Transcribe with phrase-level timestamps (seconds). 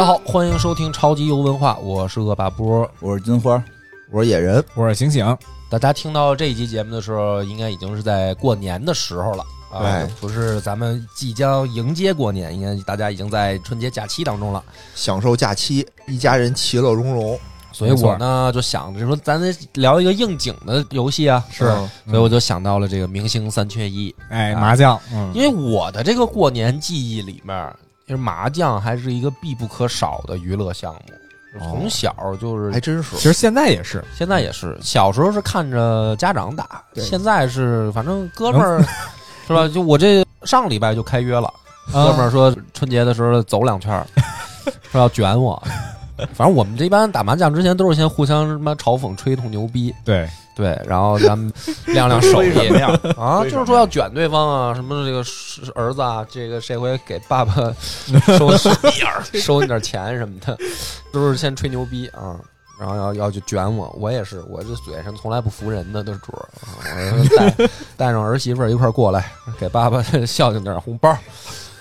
[0.00, 2.90] 大家好，欢迎收听超级游文化，我是恶霸波。
[3.00, 3.62] 我是金花，
[4.10, 5.36] 我是野人，我是醒醒。
[5.68, 14.64] 大家听到这一集节目的时候，应该已经是在过年的时候了啊，不是咱们即将迎接过年，应该大家已经在春节假期当中了。
[14.94, 17.38] 享受假期，一家人其乐融融。
[17.70, 21.66] 所以我呢就想着说，咱得聊一个应景的游戏啊，是
[22.06, 24.14] 所以我就想到了这个明星三缺一。
[24.30, 27.76] 哎，啊麻将，嗯，因为我的这个过年记忆里面，
[28.10, 31.60] 就是麻将还是一个必不可少的娱乐项目。
[31.60, 38.82] 从小就是，还真是其实现在也是，现在也是，小时候是看着家长打，对现在是反正哥们儿
[39.46, 39.68] 是吧？
[39.68, 41.46] 就我这上礼拜就开约了，
[41.92, 44.04] 啊哥们儿说春节的时候走两圈儿，
[44.90, 45.62] 说要卷我。
[46.34, 51.52] 反正我们这般打麻将之前都是先互相什么嘲讽、吹一通牛逼，对，对，然后咱们
[51.86, 52.50] 亮亮 手艺？
[53.16, 57.54] 啊，就是说要卷对方啊，什么这个是儿子啊，这个这回给爸爸
[58.38, 58.70] 收收
[59.34, 60.56] 收你点钱什么的，
[61.12, 62.36] 都是先吹牛逼啊，
[62.78, 66.80] 然后要要去卷我，我也是，我这嘴上从来不服人的，都是主儿，啊
[67.18, 71.10] 我带带上儿媳妇儿一块儿过来，给爸爸 孝敬点红包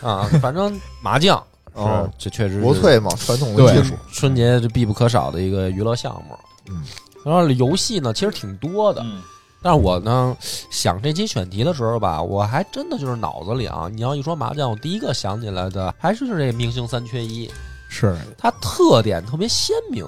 [0.01, 3.95] 啊，反正麻将是哦这确实是国粹嘛，传统的对技术。
[4.11, 6.37] 春节这必不可少的一个娱乐项目。
[6.69, 6.83] 嗯，
[7.25, 9.01] 然后游戏呢，其实挺多的。
[9.03, 9.21] 嗯
[9.61, 10.37] 但是我呢
[10.69, 17.51] 想这期选题的时候吧，我还真的就是脑子里啊，你要一说麻将，我第一个想起来的还是这个明星三缺一，
[17.89, 20.05] 是它特点特别鲜明，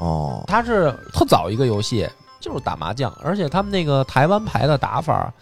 [0.00, 2.06] 哦，它是特早一个游戏，
[2.40, 5.32] 就是打麻将，而且他们那个台湾牌的打法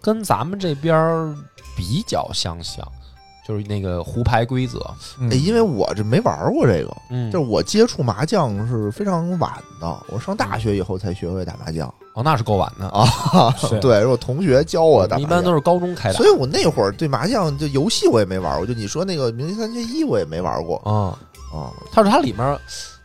[0.00, 1.34] 跟咱们这边儿
[1.76, 2.86] 比较相像，
[3.46, 4.78] 就是那个胡牌规则，
[5.20, 13.06] 嗯哎，因为我这没玩过这个，嗯，就是我接触麻将是非常晚的，我上大学以后才学会打麻将哦，那是够晚的， 啊。
[13.56, 15.52] 是对，是我同学教我打麻将一般都。
[15.54, 21.16] 是高中开打所以我那会儿对麻将就游戏我也没玩过，就你说那个明星三缺一我也没玩过啊。
[21.56, 21.72] 啊。
[21.92, 22.58] 他说它里面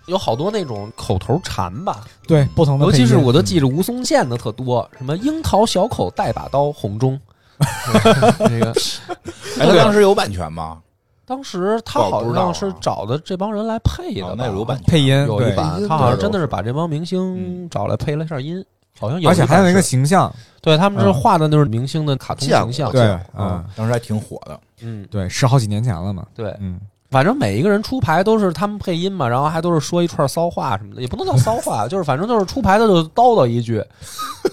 [0.07, 7.17] 有好多那种口头禅吧，对不同的配音，尤其是我都记着吴宗宪的特多，什么樱桃小口带把刀红中，
[8.47, 8.73] 这个
[9.59, 10.79] 哎，他当时有版权吗？
[11.25, 14.85] 当时他好像是找的这帮人来配的那有版权。
[14.87, 15.35] 配音对。
[15.35, 18.63] 有一版配音，他好像对真的是把这帮明星找来配了一下音，
[18.99, 21.13] 好像有而且还有一个形象，对他们是嗯。
[21.13, 23.21] 画的那是明星的卡通形象，对，嗯。
[23.37, 24.59] 嗯，当时还挺火的。
[24.81, 26.79] 嗯，对，是好几年前了嘛，对，嗯，
[27.11, 33.83] 反正每一个人出牌都是他们配音嘛，然后还都是说一串骚话什么的，也不能叫骚话， 就是反正就是出牌的就叨叨一句，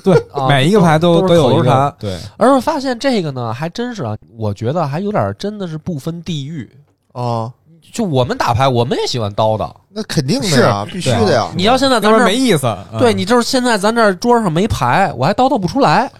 [0.03, 6.69] 对 啊，每一个牌都都有一个对，而我发现这个呢，还真是啊，我觉得还有点真的是不分地域。
[7.13, 7.51] 啊，
[7.93, 9.73] 就我们打牌，我们也喜欢叨叨。
[9.89, 11.49] 那肯定的呀，必须的呀。
[11.57, 12.67] 你要现在咱这儿，没意思。
[12.93, 16.11] 嗯对你就是现在咱这儿桌上没牌，我还叨叨不出来。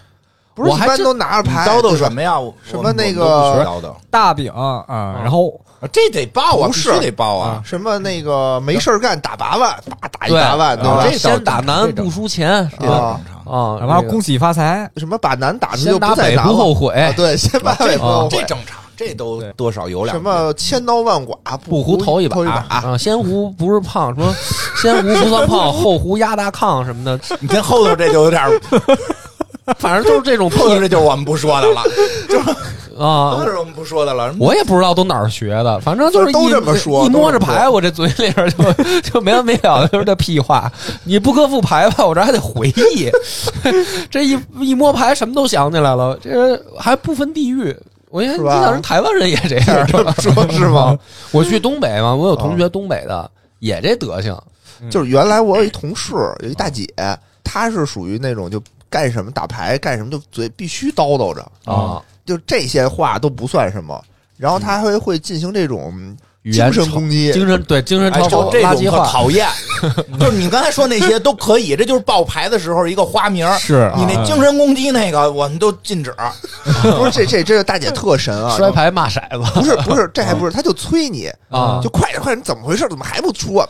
[0.63, 2.37] 不是般都拿着牌，叨叨什么呀？
[2.63, 3.65] 什么那个
[4.09, 4.83] 大饼啊，
[5.21, 5.49] 然后
[5.79, 7.61] 啊这得报啊，不是必须得报啊。
[7.63, 10.85] 什么那个没事干打八万，打打一八万，对？
[10.85, 18.37] 这倒先打南不输钱这倒啊正常，啊，然后恭喜发财，什么把南打出去打北不后悔，啊对，先把北不后悔。
[18.37, 24.35] 这正常，这都多少有两什么千刀万剐不胡头一把先胡不是胖，什么
[24.81, 28.51] 先胡不算胖， 后胡压大炕什么的，你看后头这就有点儿，
[29.77, 31.83] 反正就是这种后头这就是我们不说的了，
[32.29, 32.39] 就
[33.03, 33.43] 啊都。
[33.49, 34.33] 是我们不说的了。
[34.39, 38.73] 我也不知道都哪儿学的，反正就是一都这么说一摸着牌，我这嘴里边就
[39.13, 40.71] 就没完没了的就是这屁话。
[41.03, 43.09] 你不搁副牌吧，我这还得回忆。
[44.09, 47.75] 这一一摸牌，什么都想起来了，这还不分地域。
[48.09, 49.87] 我原来是吧你想人台湾人也这样，
[50.17, 50.97] 说是吗？
[51.31, 54.35] 我去东北嘛，我有同学东北的也这德行。
[54.89, 56.87] 就是原来我有一同事，有一大姐，
[57.43, 64.03] 她是属于那种就干什么打牌干什么就嘴必须叨叨着，啊，就这些话都不算什么。
[64.35, 69.47] 然后他还会进行这种语言精神攻击，精神对精神哎，就这种讨厌，
[70.19, 73.57] 就是你刚才说那些都可以，这就是报牌的时候一个花名儿。
[73.57, 76.15] 是你那啊精神攻击那个，我们都禁止。
[76.97, 78.55] 不是这这这个大姐特神啊！
[78.57, 82.87] 摔牌骂骰子不是不是，这还不是，她就催你，啊就快点快点，怎么回事？
[82.89, 83.67] 怎么还不出啊？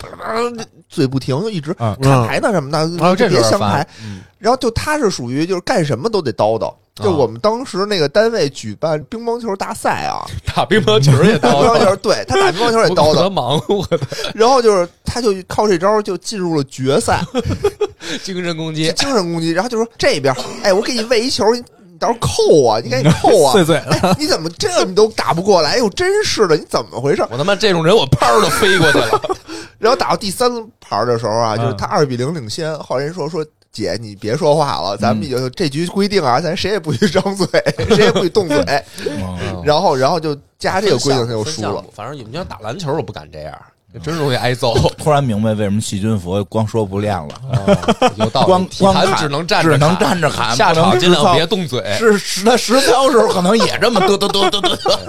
[0.88, 3.88] 嘴不停，就一直啊看牌呢什么的，别相是烦牌。。
[4.38, 6.72] 然后就她是属于就是干什么都得叨叨。
[7.04, 10.26] 就我们当时那个单位举办乒乓球大赛啊，
[10.56, 14.00] 打乒乓球也打乒乓球，对他打乒乓球也 叨叨，忙活的
[14.34, 17.24] 然后就是他就靠这招就进入了决赛，
[18.24, 18.92] 精神攻击。
[18.94, 21.64] 精神攻击，然后就说这边，哎，我给你喂一球，你
[22.00, 23.82] 到时候扣啊，你赶紧扣啊碎，碎
[24.18, 25.72] 你怎么这你都打不过来？
[25.72, 27.22] 哎呦，真是的，你怎么回事？
[27.30, 29.22] 我他妈这种人，我啪儿就飞过去了。
[29.78, 30.52] 然后打到第三
[30.82, 33.46] 盘的时候啊，嗯就是他二比零领先，后来人说说。
[33.72, 37.48] 姐，你别说话了，咱们已经这局规定啊，咱谁也不许张嘴，
[37.96, 38.58] 谁也不许动嘴。
[39.08, 41.84] 嗯然后，然后就加这个规定，他就输了。
[41.94, 43.54] 反正你们要打篮球，我不敢这样。
[44.04, 44.76] 真容易挨揍。
[45.02, 51.84] 突然明白为什么细菌佛光说不练了，啊有道理，光光喊只能站着只能站着喊，下场尽量别动嘴。
[51.98, 55.00] 是是他实操时候可能也这么嘚嘚嘚嘚嘚嘚。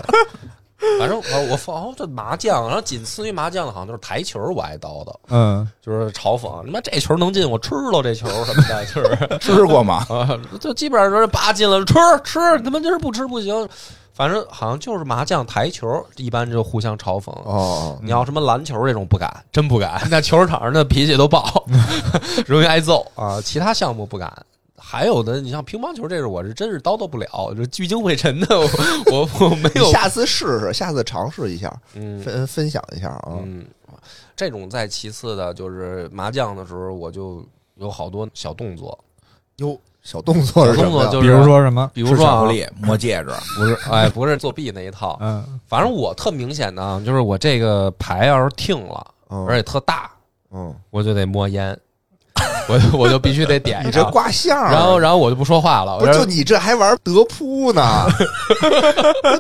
[0.99, 10.07] 反正我我放哦，这麻将，然后仅次于麻将的，好像就是台球，我爱叨叨，嗯，就是嘲讽，你妈这球能进，我吃了这球什么的，就是 吃过吗？
[10.09, 10.29] 啊，
[10.61, 11.95] 就基本上说八进了，吃
[12.25, 13.69] 吃，他妈就是不吃不行。
[14.13, 17.31] 反正好像就是麻将、台球，一般就互相嘲讽。
[17.45, 20.03] 哦，你要什么篮球这种不敢，真不敢。
[20.11, 21.65] 那球场上的脾气都爆，
[22.47, 23.41] 容易挨揍啊。
[23.41, 24.31] 其他项目不敢。
[24.91, 28.69] 还有的，你像乒乓球这种，我是真是叨叨不了，就聚精会神的，我
[29.13, 29.89] 我我没有。
[29.93, 32.19] 下次试试，下次尝试一下，嗯。
[32.21, 33.39] 分分享一下啊。
[33.45, 33.65] 嗯，
[34.35, 37.47] 这种再其次的就是麻将的时候，我就
[37.77, 38.99] 有好多小动作，
[39.59, 41.89] 哟，小动作是什么动作就是比如说什么？
[41.95, 42.33] 比如说啊。
[42.33, 49.47] 吃巧克，力、摸戒指，不是， 哎，不是作弊那一套，嗯，反正我特明显的啊，就是我这个牌要是听了，嗯。
[49.47, 50.11] 而且特大，
[50.51, 51.79] 嗯，我就得摸烟，
[52.71, 58.07] 我就我就必须得点你这上，卦象儿，然后然后我就不说话了，不就你这还玩德扑呢？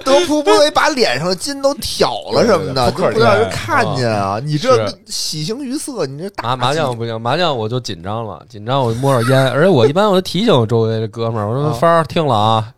[0.05, 4.41] 德扑不得把脸上的筋都挑了什么的，对对对就不让人看见啊！
[4.43, 12.69] 你这喜形于色，你这打麻麻将不行，麻将我就紧张了，紧张我就摸着烟，而且我一般我就提醒我周围的哥们儿，我说啊芳儿听了啊。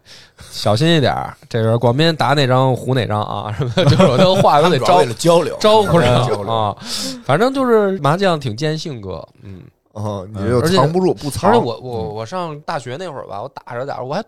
[0.50, 3.54] 小心一点儿，这个广斌打哪张胡哪张啊？
[3.56, 6.52] 什么，就是我这个话都得招交流，招呼人交流。
[6.52, 6.76] 啊。
[7.24, 9.62] 反正就是麻将挺见性格，嗯。
[9.92, 11.50] 哦，你这又而且藏不住，不藏。
[11.50, 14.24] 而且我我我上大学那会儿吧，我打着打着，我还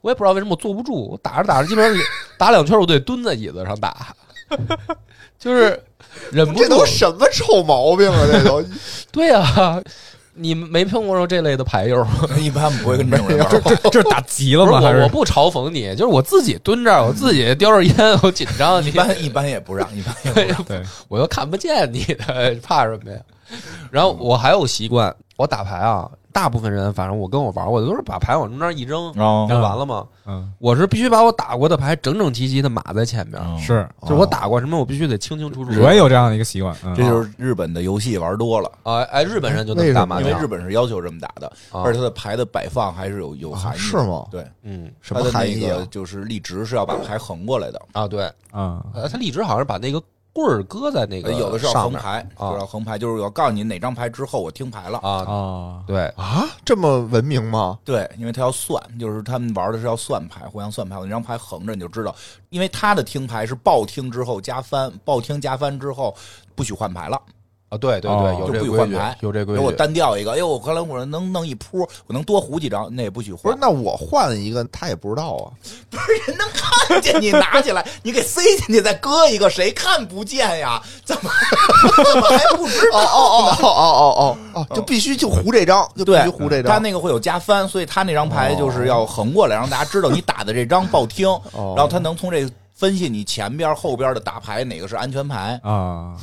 [0.00, 2.04] 我也不知道为什么我坐不住，我打着打着，基本上
[2.38, 4.14] 打两圈我都得蹲在椅子上打，
[5.38, 5.80] 就是
[6.30, 6.84] 忍不住这都。
[6.86, 8.26] 什么臭毛病啊？
[8.30, 8.62] 这都
[9.10, 9.80] 对啊、
[10.34, 12.28] 你没碰过这类的牌友吗？
[12.38, 13.60] 一般不会跟这种人玩儿。
[13.64, 14.72] 这这是打急了吗？
[14.72, 20.62] 不是我，还是我不嘲讽你，就是我自己蹲这儿，我自己叼着烟，我紧张，一般一般也不让，一般也不让。
[20.66, 23.18] 对我又看不见你的，怕什么呀？
[23.90, 30.06] 然后我还有习惯，我打牌啊，大部分人反正我跟我玩，我都是把牌往中间一扔，哦就完了吗？
[30.26, 35.70] 嗯我是必须把我打过的牌整整齐齐的码在前面，是，就是我打过什么，我必须得清清楚楚。
[35.80, 43.82] 我也有这样的一个习惯，嗯这就是日本的游戏玩多了，啊，哎，日本人就能打麻将，因为日本是要求这么打的，啊而且它的牌的摆放还是有有含义的。
[43.82, 44.26] 是吗？
[44.30, 45.78] 对，嗯什么它的那含义啊？
[45.78, 50.02] 个就是立直是要把牌横过来的，啊，对，啊，呃，他一直好像把那个
[50.38, 54.98] 棍儿搁在那个有的是要上面横排，啊是要横排，就是我告诉你哪张牌之后我听牌了。
[54.98, 57.76] 啊，啊，对，啊，这么文明吗？
[57.84, 60.96] 对，因为他要算，就是他们玩的是要算牌，互相算牌。
[60.96, 62.14] 我那张牌横着你就知道，
[62.50, 66.14] 因为他的听牌是报听之后加翻，报听加翻之后
[66.54, 67.20] 不许换牌了。
[67.68, 69.78] 啊，对对哦对，有就不许这规矩换牌，有这规如果我矩。
[69.78, 73.58] 单调一个，哎呦，我刚才我能弄一扑，我能多胡几张，那也不许换不是，。
[73.60, 75.52] 那我换一个，他也不知道啊。
[75.90, 80.82] 不是人能看见你拿起来，你给塞进去再搁一个，谁看不见呀？
[81.04, 81.30] 怎么
[82.04, 82.98] 怎么还不知道？
[82.98, 84.14] 哦哦哦哦哦
[84.54, 86.72] 哦哦，就必须就胡这张，就必对须胡这张。
[86.72, 95.60] 他那个会有加翻，所以他那张牌就是要横过来，让大家知道你打的这张爆听，哦然后他能从这分析你前边后边的打牌哪个是安全牌。
[95.62, 96.14] 啊，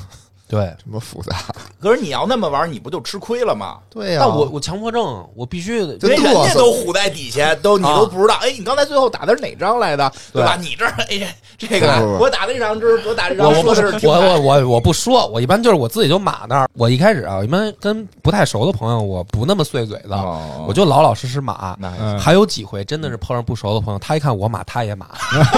[0.48, 1.36] 对，这么复杂？
[1.82, 3.78] 可是你要那么玩，你不就吃亏了吗？
[3.90, 8.36] 对呀，但我我强迫症，我必须得人家都虎在底下，都你啊都不知道。
[8.42, 10.12] 哎，你刚才最后打的是哪张来的？
[10.32, 10.56] 对吧？
[10.60, 16.70] 你这儿哎， 这个我打的这张是，我打这张我的是我我我我不说，我一般就是我自己就码那儿。
[16.74, 21.76] 我一开始啊，一般跟不太熟的朋友，我不那么碎嘴子，哦我就老老实实码。
[21.82, 25.08] 还嗯还有几回真的是碰上不熟的朋友，他一看我码，他也码，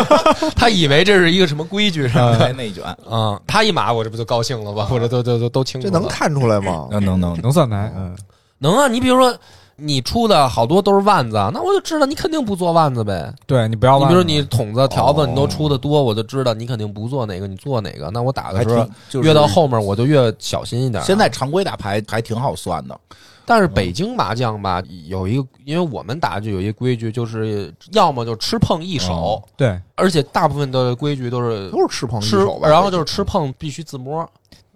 [0.55, 4.76] 他以为这是一个什么规矩什么还内卷，的啊、他一码，我这不就高兴了吗？
[4.91, 5.87] 我这都都都都清楚。
[5.87, 6.87] 这能看出来吗？
[6.91, 8.15] 能能能能算牌，嗯，
[8.59, 8.87] 能啊！
[8.87, 9.35] 你比如说，
[9.75, 13.31] 你出的好多都是万子，那我就知道你肯定不做万子呗。
[13.45, 18.09] 对你不要你比如说你筒子、条子，哦你都出的多，我就知道你肯定不做哪个，你做哪个。
[18.09, 21.03] 那我打的时候就是越到后面，我就越小心一点。
[21.03, 22.99] 现在常规打牌还挺好算的，
[23.45, 32.67] 但是北京麻将吧，有一个，因为我们打就有一个规矩，就是要么就吃碰一手，对而且大部分的规矩都是都是吃碰一手，吧？
[32.67, 34.27] 然后就是吃碰必须自摸。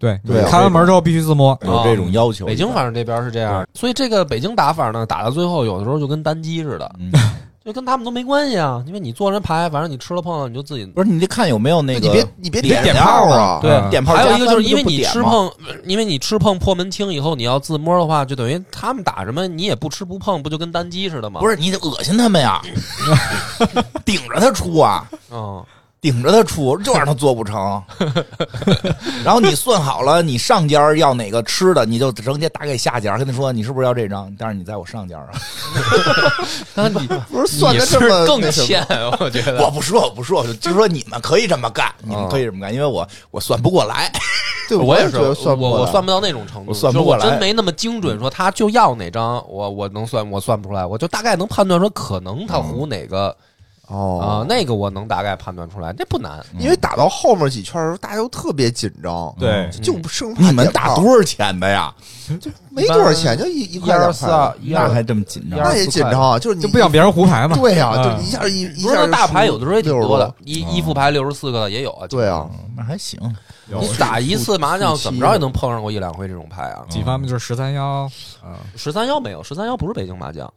[0.01, 2.45] 对对啊开完门之后必须自摸，有这种要求。
[2.47, 7.11] 北京反正这边是这样，所以这个北京打法呢，打到最后有的时候就跟单机似的，嗯，
[7.63, 13.59] 就跟他们都没关系啊，因为你做人牌，反正你吃了碰了，你就自己不是你得看有没有那个，你别你别点点炮啊！
[13.61, 15.51] 对嗯点炮还有一个就是因为你吃碰，
[15.85, 21.39] 因为你吃碰破门清以后，你要自摸的话，就等于他们打什么你也不吃不碰，不就跟单机似的吗？
[21.39, 22.59] 不是你得恶心他们呀，
[24.03, 25.63] 顶着他出啊，嗯，
[26.01, 27.81] 顶着他出， 就让他做不成。
[29.23, 34.33] 然后你算好了，你上家要哪个吃的，你就直接打给下家，跟他说你是不是要这张？
[34.37, 35.29] 但是你在我上家啊，
[36.73, 38.83] 那你不是算你的这么更欠，
[39.19, 39.63] 我觉得。
[39.63, 44.11] 我不说，我不说，就说你们可以这么干，你们可以这么干，因为我我算不过来。
[44.67, 53.35] 对，我也是，算不我我算不到那种程度，我算不就真没那么精准，说他就要哪张，我我能算，我算不出来，我就大概能判断说可能他胡哪个啊、
[53.91, 56.39] 哦，那个我能大概判断出来，这不难。
[56.57, 61.93] 因为打到后面几圈的时候，大家都特别紧张，对就生怕你们打多少钱的呀？
[62.39, 64.25] 就没多少钱，就一一一块两块二四
[64.61, 67.57] 那还这么紧张那也紧张啊，就是你就不想别人胡牌嘛。
[67.59, 72.07] 对呀，嗯就一下一一不是下那大牌有的时候也挺多的60，一一副牌六十四个的也有啊。
[72.07, 73.19] 对啊，那还行。
[73.67, 76.83] 你打一次麻将怎么着也能碰上过一两回这种牌啊。
[76.89, 78.03] 几番嘛就是十三幺，
[78.41, 80.51] 啊，十三幺没有，十三幺不是北京麻将，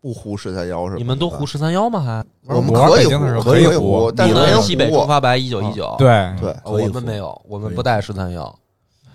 [0.00, 0.96] 不胡十三幺是吧？
[0.98, 2.00] 你们都胡十三幺吗？
[2.00, 2.24] 还
[2.54, 4.90] 我们玩可以北京的时候胡，可以胡胡，但是你们西北。
[4.90, 8.58] 中发白一九一九，对，对，我们没有，我们不带十三幺。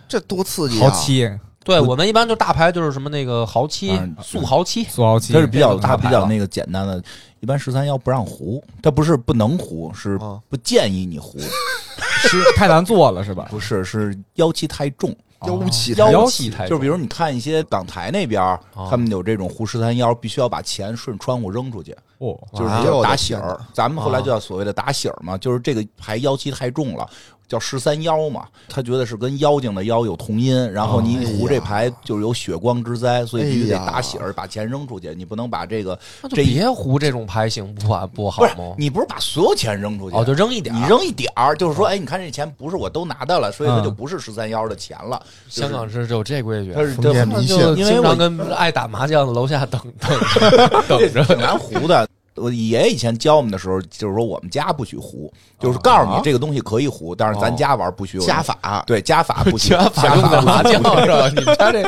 [0.07, 0.89] 这多刺激啊！
[0.89, 1.29] 豪七，
[1.63, 7.01] 对我们一般就大牌就是什么那个豪七嗯、速豪七，素豪七它是比较大牌了它比较那个简单的，
[7.39, 11.39] 一般十三幺不让胡，它不是不能胡，是啊不建议你胡，
[12.27, 13.47] 是太难做了是吧？
[13.49, 15.15] 不是是妖气太重。
[15.45, 18.41] 妖气妖妖气太重，就是比如你看一些港台那边，
[18.73, 23.59] 哦他们有这种胡十三幺，必须要把钱顺窗户扔出去，哦，就是打醒儿。
[23.73, 27.09] 咱们后来就叫所谓的打醒儿嘛，就是这个牌妖气太重了。
[27.47, 35.97] 叫十三妖嘛，他觉得是跟妖精的妖有同音，然后你胡这牌就有血光之灾，所以必须得打喜儿，把钱扔出去，你不能把这个
[36.29, 38.75] 这别胡这种牌行不啊不好吗？
[38.77, 40.73] 你不是把所有钱扔出去，哦，就扔一点。
[40.75, 45.21] 你扔一点儿，就是说，哎，你看这钱不是我都拿到了，所以它嗯就不是十三幺的钱了。
[45.47, 50.19] 就是香港是有这规矩它，是封建迷信就因为我经常跟爱打麻将的楼下等等
[50.87, 51.09] 等着。
[51.13, 52.07] 这挺难胡的。
[52.35, 61.83] 我爷爷以前教我们的时候，就是说我们家不许胡，就是告诉你啊这个东西可以胡，但是咱家玩不许有加法，对加法不许，加法用的麻将是吧，你们家这，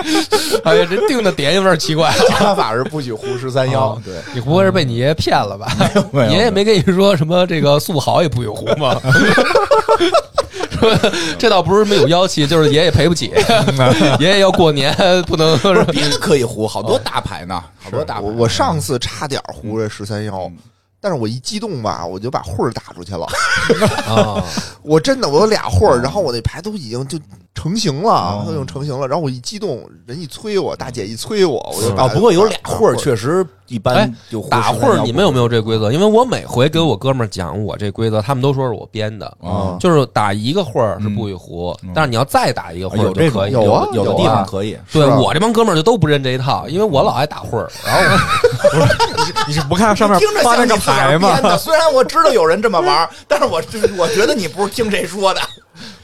[0.63, 2.13] 哎呀，这定的点有点奇怪。
[2.29, 5.67] 加法是不许胡十三幺哦，对，你不会是被你爷爷骗了吧？
[6.29, 8.99] 爷爷没跟你说什么这个素豪也不许胡吗？
[10.75, 13.31] 说 这倒不是没有妖气，就是爷爷赔不起，
[14.19, 18.21] 爷爷要过年不能不是别的可以胡，好多大牌呢，好多大牌。
[18.21, 20.57] 我我上次差点胡这十三幺嗯，
[21.05, 23.27] 但是我一激动吧，我就把混儿打出去了。
[24.09, 24.43] 啊，
[24.81, 27.19] 我真的我有俩混儿，然后我那牌都已经就
[27.53, 29.07] 成型了哦，都已经成型了。
[29.07, 35.91] 然后我一激动，人一催我，大姐一催我，我就啊，不过有俩混儿确实一哎般就胡打13混儿你们有没有这规则？
[35.91, 39.27] 因为我每回给我哥们儿讲我这规则，他们都说是我编的。
[39.43, 39.77] 啊？
[39.79, 43.51] 就是打一个混儿是不许胡，但是你要再打一个混儿就可以。
[43.51, 48.25] 有啊有的地方可以，对我这帮哥们儿就都不认这一套，因为我老爱打混儿，然后
[48.79, 48.87] 我
[49.47, 51.19] 你是不看上面听着发那个像编？
[51.43, 51.57] 的。
[51.57, 53.61] 虽然我知道有人这么玩儿，但是我
[53.97, 55.41] 我觉得你不是听谁说的。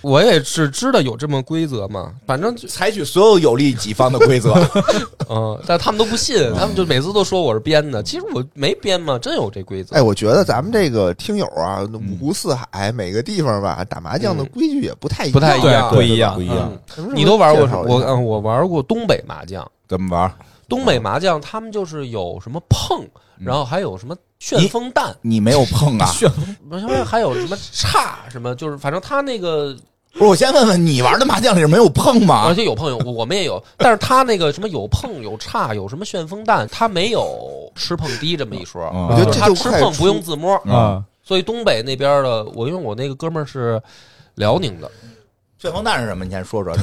[0.02, 4.54] 我也是知道有这么规则嘛，反正采取所有有利己方的规则。
[5.30, 9.96] 嗯，但他们都不信，他们就每次都说我是编的，其实我没编嘛，真有这规则。
[9.96, 17.84] 哎，我觉得咱们这个听友啊，五湖四海，每个地方吧，打麻将的规矩也不太一不太一样，对不一样不一样嗯你都玩过什么？
[17.88, 19.66] 我嗯，我玩过东北麻将。
[19.88, 20.30] 怎么玩？
[20.68, 23.06] 东北麻将他们就是有什么碰，
[23.38, 26.08] 然后还有什么旋风蛋，你没有碰啊？
[26.08, 29.78] 旋风还有什么叉，什么就是反正他那个
[30.14, 32.46] 不是，我先问问你玩的麻将里是没有碰吗？
[32.48, 32.56] 而？
[32.56, 38.92] 且有碰有我们也有，但是他那个什么有碰有叉有什么旋风蛋，他没有吃碰低这么一说。
[38.96, 39.10] 嗯。
[39.10, 43.80] 我觉得他吃碰不用自摸，啊，所以东北那边的我因为我那个哥们儿是
[44.34, 44.90] 辽宁的，
[45.62, 46.26] 旋风弹是什么？
[46.26, 46.76] 你先说说。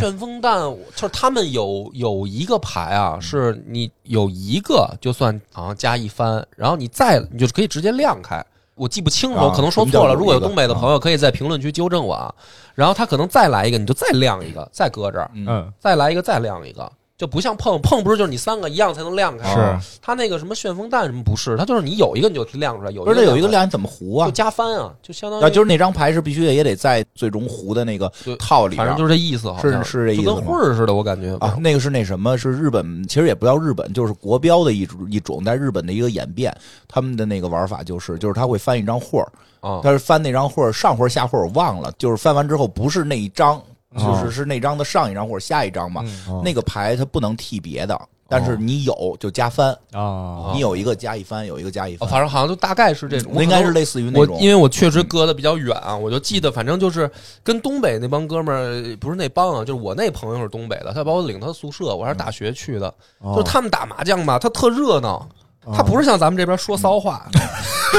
[0.00, 0.58] 旋风弹
[0.96, 8.44] 就是他们有有一个牌啊，是你有一个就算好像加一番，然后你再你就可以直接亮开。
[8.74, 10.12] 我记不清楚，可能说错了。
[10.12, 12.34] 如果有东北的朋友，可以在评论区纠正我啊。
[12.74, 19.48] 然后他可能再来一个，你就再亮一个，再搁这嗯，再来一个，再亮一个，就不像碰碰不是就是你三个一样才能亮开。
[19.48, 24.32] 啊是他那个什么旋风弹什么不是，他就是你有一个你就亮出来，有不是这有一个亮怎么胡啊就？
[24.32, 32.36] 加翻啊，就相当于啊，就是那张牌是必须也得在最终糊的那个对套里边反正就是这意思，好像是是这意思就跟吗混儿似的，我感觉啊，那个是那什么？
[32.36, 36.54] 是日本，其实也不叫日本，就是国标的一种一种，在日本的一个演变。
[36.86, 39.28] 他们的那个玩法就是，就是他会翻一张混儿，
[39.60, 43.60] 啊，他是翻那张货儿，上货儿下货儿我忘了，就是翻完之后不是那一张，
[43.96, 46.02] 就是是那张的上一张或者下一张嘛。
[46.28, 47.98] 嗯那个牌它不能替别的，
[48.28, 57.10] 但是你有就加翻，啊，你有一个加一翻，有一个加一翻，哦反正好像就大概是这种，应该是类似于那种我因为我确实隔得比较远啊，我就记得，反正就是
[57.42, 65.26] 跟东北那帮哥们儿，不是那帮啊，就是我那朋友是东北的，他把我领他宿舍，我还是大学去的，哦就是他们打麻将吧，他特热闹。
[65.74, 67.24] 他不是像咱们这边说骚话，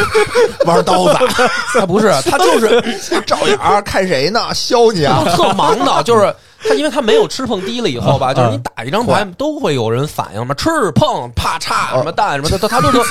[0.65, 1.17] 玩刀子，
[1.79, 2.81] 他不是，他就是
[3.25, 4.53] 照眼儿看谁呢？
[4.53, 5.23] 削你啊！
[5.35, 6.33] 特忙的，就是
[6.67, 13.03] 他，因为他没有吃碰低了以后吧，就是嗯你打一张牌都会有人反应嘛，吃碰啪嚓什么蛋什么的，他他都就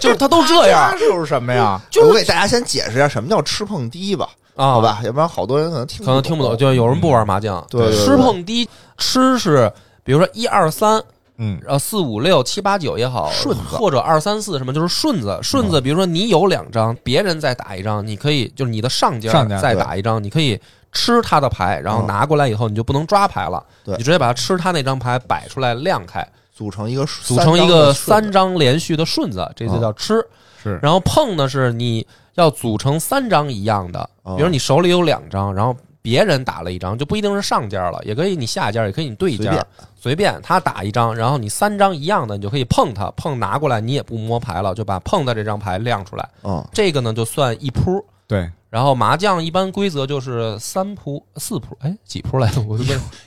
[0.00, 1.80] 就是他都这样，就是什么呀？
[2.08, 4.28] 我给大家先解释一下什么叫吃碰低吧。
[4.56, 4.80] 啊，好？
[4.80, 5.00] 吧？
[5.04, 8.68] 要不然好多人可能听可能听不懂，就是有人不玩麻将，对对对吃碰低
[8.98, 9.70] 吃是，
[10.04, 11.02] 比如说一二三，
[11.44, 15.80] 嗯然后四五六七八九也好，顺子或者二三四什么，就是顺子顺子。
[15.80, 20.60] 比如说你有两张，别人再打一张，你可以就是你的上家再打一张，你可以
[20.92, 30.24] 吃他的牌，然后嗯拿过来以后你就不能抓牌了，对你直接把他吃他那张牌摆出来亮开，组成一个组成一个三三张连续的顺子，这就叫吃。
[30.62, 39.66] 是然后碰呢是你要组成三张一样的，哦比如你手里有两张，然后别人打了一张，就不一定是上家了，也可以你下家，也可以你对家随便，
[39.96, 46.62] 随便他打一张，然后你三张一样的，你就可以碰他，碰拿过来，你也不摸牌了，就把碰的这张牌亮出来，嗯。
[46.72, 48.04] 这个呢就算一扑。
[48.28, 52.62] 对，然后麻将一般规则就是三扑、四扑，哎，几扑来着？
[52.62, 52.78] 我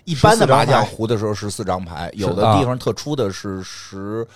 [0.03, 4.27] 一般的麻将牌胡的时候是四张牌，有的地方特出的是十，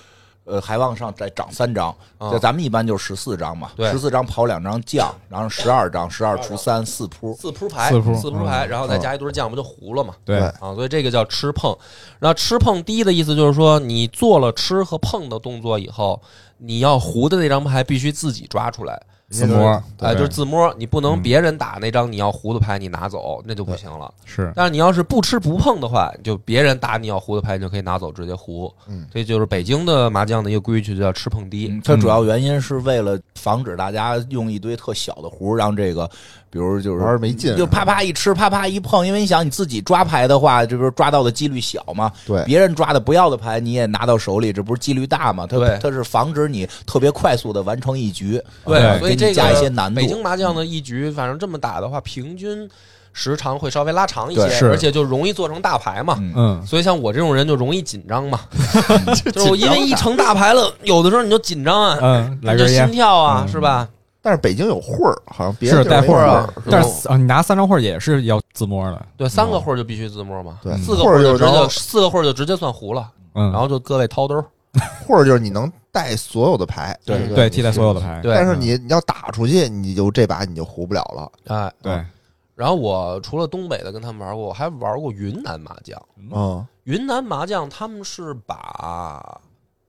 [0.50, 1.96] 呃，还往上再涨三张。
[2.18, 7.34] 啊就咱们一般就是十四张嘛，对十四张跑两张将，然后十二张，十二除三四铺。
[7.36, 10.13] 四铺牌，四铺四扑牌，嗯然后再加一堆将，不就糊了嘛？
[10.25, 11.75] 对对啊，所以这个叫吃碰。
[12.20, 16.22] 然后吃碰第一的意思就是说，你做了吃和碰的动作以后，
[16.58, 24.12] 你要糊的那张牌必须自己抓出来，自摸，哎，就是自摸，你不能嗯别人打那张你要胡的牌你拿走，那就不行了。
[24.25, 28.74] 是但是你要是不吃不碰的话，就别人打你要胡的牌，你就可以拿走直接胡。
[28.88, 31.67] 嗯，这就是北京的麻将的一个规矩，就叫吃碰低。
[31.71, 36.09] 嗯它主要原因是为了防止大家用一堆特小的胡，让这个，
[36.51, 42.12] 比如就是玩儿没劲就啪啪一吃，啪啪一碰，因为你想你自己抓牌的话，这不是抓到的几率小吗？
[42.25, 45.46] 对别人抓的不要的牌你也拿到手里，这不是几率大吗？
[45.50, 50.08] 它对它是防止你特别快速的完成一局，对，所以这给你加一些个难度北。
[50.08, 52.68] 京麻将的一局，反正这么打的话，平均
[53.13, 56.15] 时长会稍微拉长一些，是而且就容易做成大牌嘛。
[56.20, 58.39] 嗯嗯所以像我这种人就容易紧张嘛，
[59.33, 63.88] 就是我因为一成大牌了，有的时候你就紧张啊，嗯，就心，跳啊，嗯是吧？
[64.22, 74.46] 但是北京有会儿，好像别是的地儿没带会儿但是啊，你拿三张会儿也是要自摸的，对，三个会儿就必须自摸嘛，对四个会儿就直接四个会儿就直接算胡了，嗯，然后就各位掏兜儿。
[75.08, 78.36] 或者就是你能带所有的牌，对对替代所有的牌，对。
[78.36, 81.32] 但是你你要打出去，你就这把你就胡不了了。
[81.48, 82.05] 哎，对，
[82.53, 86.00] 然后我除了东北的跟他们玩过，我还玩过云南麻将。
[86.32, 89.42] 嗯，云南麻将他们是把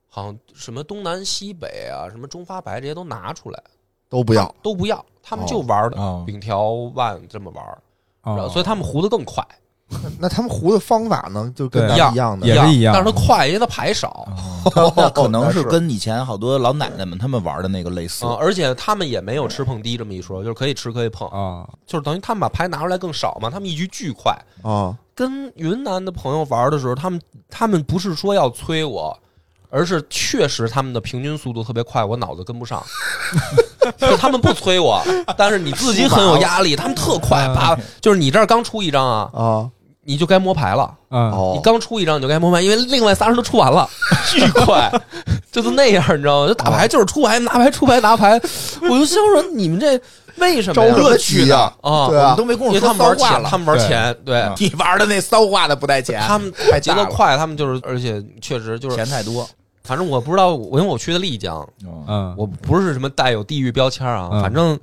[0.09, 3.63] 好像什么东南西北啊，什么中发白这些都拿出来，
[4.11, 4.53] 都不要。
[4.61, 6.23] 都不要，他们就玩的哦。
[6.27, 7.65] 饼条万这么玩，
[8.23, 9.43] 然后哦所以他们糊的更快，
[10.19, 11.97] 那他们胡的方法呢，就跟对。
[11.97, 12.45] 咱们一样的。
[12.45, 14.27] 也是一样但是它快，因为它牌少。
[14.95, 15.63] 那可能是。
[15.63, 18.25] 跟以前好多老奶奶们他们玩的那个类似。
[18.25, 24.37] 啊，而且他们也没有吃碰低这么一说，就是可以吃可以碰，啊，就是等于他们把牌拿出来更少嘛，他们一局巨快。
[24.61, 29.17] 啊，跟云南的朋友玩的时候，他们他们不是说要催我，
[29.69, 32.83] 而是确实他们的平均速度特别快，我脑子跟不上。
[33.97, 35.01] 就 他们不催我，
[35.37, 39.69] 但是你自己很有压力，他们特快，把，就是你这儿刚出一张啊，啊，
[40.03, 40.93] 你就该摸牌了。
[41.09, 43.87] 嗯，哦，你刚出一张你就该摸牌，因为另外仨人都出完了，
[44.31, 44.91] 巨快，
[45.51, 46.47] 就是那样，你知道吗？
[46.47, 48.39] 就打牌就是出牌拿牌出牌拿牌，
[48.83, 49.99] 我就想说你们这
[50.37, 51.73] 为什么呀着乐趣的啊？
[51.81, 53.57] 我啊们都没跟我因为说他们玩钱，骚话了他。
[53.57, 59.47] 们玩钱，对嗯 你玩的那骚话的不带钱，他们节奏快，他们就是，而且确实就是钱太多。
[59.83, 61.67] 反正我不知道，我因为我去的丽江，
[62.07, 64.41] 嗯，我不是什么带有地域标签啊，嗯。
[64.41, 64.79] 反正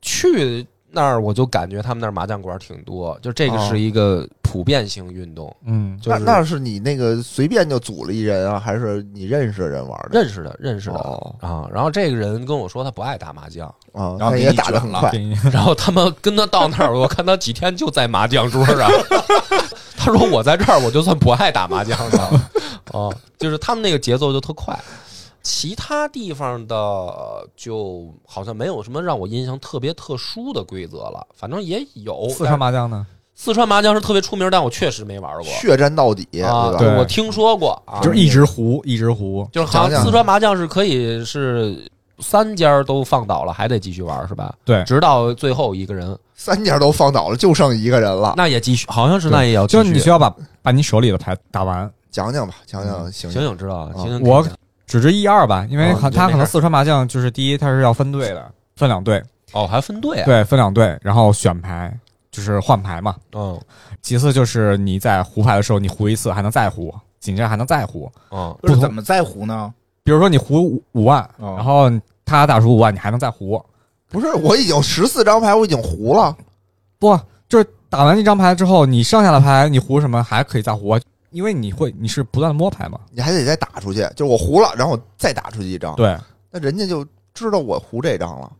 [0.00, 10.20] 去那儿我就感觉他们那儿麻将馆挺多，就这个哦是一个普遍性运动，嗯，就是那那是你那个随便就组了一人啊，还是你认识的人玩的？
[10.20, 10.96] 认识的认识的。
[10.96, 11.34] 哦。
[11.40, 11.68] 啊。
[11.72, 15.12] 然后这个人跟我说他不爱打麻将，啊，然后也打的很快。
[15.52, 18.90] 然后他们跟他到那儿，我看他几天就在麻将桌上。
[20.00, 22.40] 他说我在这儿，我就算不爱打麻将的，
[22.92, 24.78] 哦，就是他们那个节奏就特快。
[25.40, 26.76] 其他地方的
[27.56, 32.28] 就好像没有什么让我印象特别特殊的规则了，反正也有。
[32.28, 36.74] 四川麻将呢，四川麻将是特别出名，但我确实没玩过血战到底，啊。
[36.76, 36.96] 对吧？
[36.98, 44.54] 我听说过啊，就是一直胡，一直胡，就是好像四川麻将是可以是三家都放倒了，还得继续玩是吧？
[44.64, 48.34] 对，直到最后一个人， 三家都放倒了，就剩一个人了。
[48.36, 49.82] 那也继续，好像是那也要继续。
[49.82, 53.40] 就是你需要把把你手里的牌打完，讲讲吧，讲讲醒醒。
[53.40, 54.46] 醒醒知道醒醒我
[54.86, 61.94] 只知一二吧，因为哦他他可能四川麻将就是第一，它是要分队的，分两队，哦还分队啊，对，分两队，然后选牌
[62.30, 63.14] 就是换牌嘛。
[63.34, 63.60] 嗯
[64.00, 68.10] 其次就是你在胡牌的时候，你胡一次还能再胡，紧接着还能再胡。
[68.30, 69.72] 嗯不是怎么再胡呢？
[70.04, 71.90] 比如说你胡五五万，哦然后
[72.24, 73.62] 他打出五万，你还能再胡。
[74.08, 76.34] 不是，我已经十四张牌，我已经胡了。
[76.98, 83.00] 不，就是打完一张牌之后，你剩下的牌你胡什么还可以再胡啊，因为你会你是不断的摸牌嘛。
[83.10, 86.16] 你还得再打出去，就是我胡了，然后我再打出去一张，对，
[86.50, 88.52] 那人家就知道我胡这张了。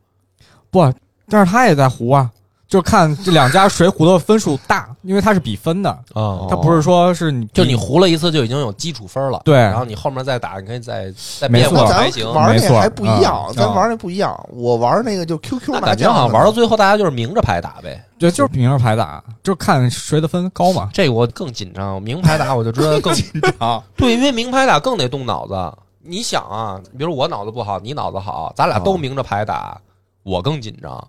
[0.70, 0.92] 不，
[1.28, 2.30] 但是他也在胡啊，
[2.68, 12.30] 就看这两家谁胡的分数大， 因为它是比分的，啊它不是说是你就你胡了一次就已经有基础分了，对然后你后面再打，你可以再再变没错化还行。
[12.30, 14.38] 玩没错那还不一样，嗯咱玩那不一样。
[14.52, 18.04] 我玩那个就 QQ 那麻将，感觉好像玩到最后，大家就是明着牌打呗。
[18.18, 20.90] 对，就是明着牌打，就是看谁的分高嘛。
[20.92, 23.24] 这个我更紧张，明牌打我就知道更 紧
[23.58, 25.54] 张，对，因为明牌打更得动脑子。
[26.02, 29.80] 你想啊，比如我脑子不好，你脑子好，咱俩都明着牌打，
[30.22, 31.02] 我更紧张。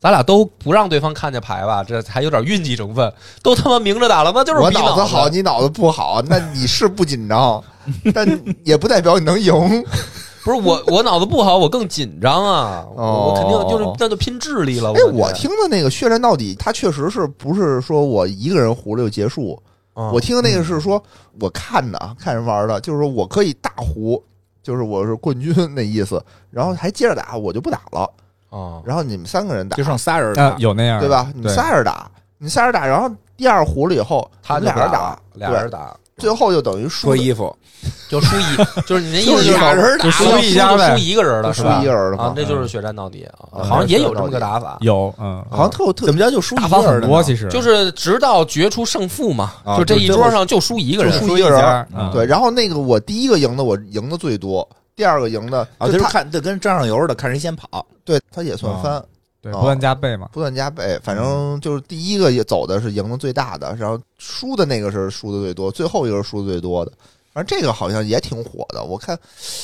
[0.00, 3.12] 咱俩都不让对方看见牌吧，这还有点运气成分。
[3.42, 7.62] 都他妈明着打了，吗就是我脑脑子好，你脑子不好，那你是不紧张，
[8.14, 8.26] 但
[8.64, 9.52] 也不代表你能赢。
[10.44, 12.86] 不是我，我脑子不好，我更紧张啊！
[12.96, 14.92] 我我肯定就是哦那就拼智力了。
[14.94, 19.60] 哎，我听的那个血战到底，它确实是不是说我一个人胡了就结束？
[19.94, 21.02] 嗯我听的那个是说，
[21.40, 24.22] 我看的啊看人玩的，就是说我可以大胡，
[24.62, 28.08] 就是我是冠军那意思，然后还接着打，我就不打了。
[28.50, 29.76] 啊，然后你们三个人打。
[29.76, 31.30] 就，剩仨人有那样对吧？
[31.34, 37.54] 你们仨人打，你仨人打，然后第二胡了以后，他俩人打，俩人，打，最后就等于输衣服，
[38.08, 38.56] 就输一，
[38.86, 40.04] 就是你那意思就是人打。
[40.04, 40.96] 就输一家呗。
[40.96, 41.62] 输一个人了，输？
[41.80, 42.24] 一个人了嘛。
[42.24, 47.22] 啊，这就是血战到底好像也有这么个打法，有，嗯，好像特特怎么叫就输一大方很多，个人的呢？
[47.22, 47.48] 其实。
[47.48, 51.86] 就是直到决出胜负嘛，啊就这一桌上就输一个人，输一个人。
[52.12, 57.86] 对，然后那个我第一个赢的，我赢的最多，第二个赢的啊，就是看这跟张上油似的，看谁先跑。
[58.04, 59.00] 对，他也算翻，
[59.40, 60.28] 对，哦不断加倍嘛。
[60.32, 66.90] 不断加倍，反正就是第一个也走的是赢的最大的，然后输的那个是输的最多，最后一个是输的最多的。
[67.32, 69.16] 反正这个好像也挺火的，我看，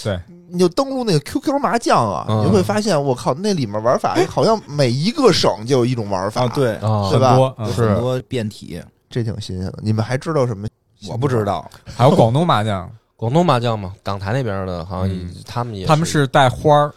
[0.04, 9.78] 对，你就登录那个 QQ 麻将啊，嗯你会发现，我靠，那里面玩法好像每一个省就有一种玩法，啊，，对，啊对吧很多变体，这挺新鲜的。
[9.82, 10.68] 你们还知道什么？
[11.08, 11.68] 我不知，道。
[11.84, 12.88] 还有广东麻将，
[13.24, 16.92] 广东麻将嘛，港台那边的好像也嗯他们也他们是带花儿，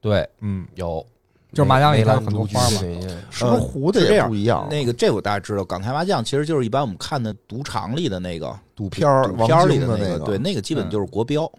[0.00, 1.04] 对嗯，有，
[1.52, 4.66] 就是麻将里边有很多花嘛这些是不是胡的也是这样不一样？
[4.70, 11.52] 那个这我大概知道，港台麻将其实就是一般我们看的赌场里的那个赌片儿、赌片儿里的那对，那个基本就是国标，哦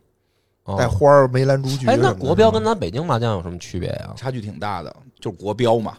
[0.78, 4.10] 带花儿、梅兰竹菊哎，那国标跟咱北京麻将有什么区别呀？
[4.16, 5.94] 差距挺大的，就是国标嘛，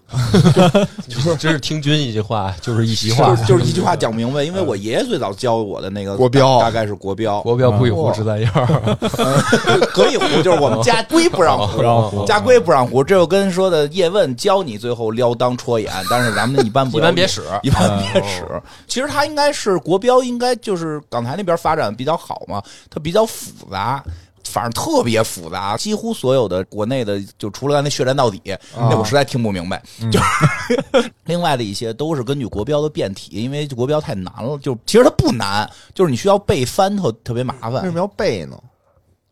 [1.08, 1.18] 就
[1.50, 4.42] 是听君一句话，就是一席话就是，一句话讲明白。
[4.42, 8.50] 因为我爷爷最早教我的那个国标大大概是国标，国标不许哇胡十三幺，
[9.92, 13.02] 可以胡，就是我们家 规不让胡，不让胡家规不让胡。
[13.02, 17.42] 这就跟说的叶问教你最后撩裆戳眼，但是咱们一般不一般别使。
[17.62, 18.44] 一般别使。
[18.86, 24.02] 其实它应该是国标，应该就是港台那边发展比较好嘛，它比较复杂。
[24.50, 28.42] 反正特别复杂，几乎所有的国内的，就除了刚才血战到底，
[28.76, 29.82] 那我实在听不明白。
[30.10, 34.58] 就是 另外的一些都是根据国标的变体，因为国标太难了。
[34.58, 37.92] 就其实它不难，就是你需要背翻特特别麻烦为什。
[37.92, 38.58] 么要背呢？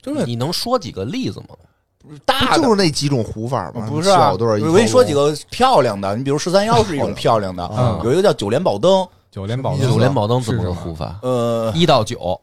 [0.00, 1.48] 就是你能说几个例子吗？
[2.24, 3.86] 大就是那几种胡法吗？
[3.86, 11.18] 不是啊小对儿，我跟你说几个漂亮的，你比如十三幺是一种漂亮的，嗯有一个叫九连宝灯，九连宝什么意思九连宝灯怎么胡法？
[11.22, 12.40] 呃一到九，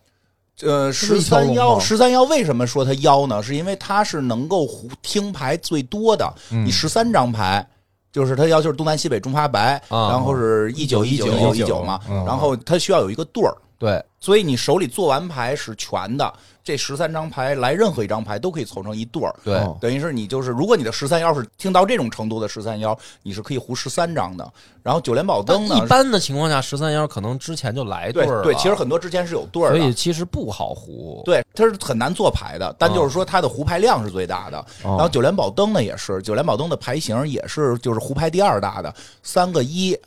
[0.61, 3.41] 呃，十三幺十三幺为什么说它妖呢？
[3.43, 7.65] 是因为它是能够胡听牌最多的，嗯你十三张牌。
[8.11, 16.33] 就是它要就是东南西北中发白，啊然后是一九一九一九嘛，嗯然后它需要有一个对儿，对，所以你手里做完牌是全的，
[16.63, 24.49] 这十三张牌来任何一张牌都可以凑成一对儿，对哦等于是你就是，如果你的十三幺是听到这种程度的十三幺，你是可以胡十三张的。
[24.81, 31.21] 然后九连宝灯呢，一般的情况下，十三幺可能之前就来对儿对，其实很多之前是有对儿所以，其实不好胡。
[31.25, 32.73] 对，它是很难做牌的。
[32.79, 34.57] 但就是说它的胡牌量是最大的。
[34.83, 39.97] 哦然后九连宝灯呢也是，九连宝灯的牌型也是就是胡牌第二大的，三个一，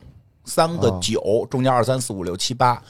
[0.45, 2.83] 三个哦九，中间二三四五六七八。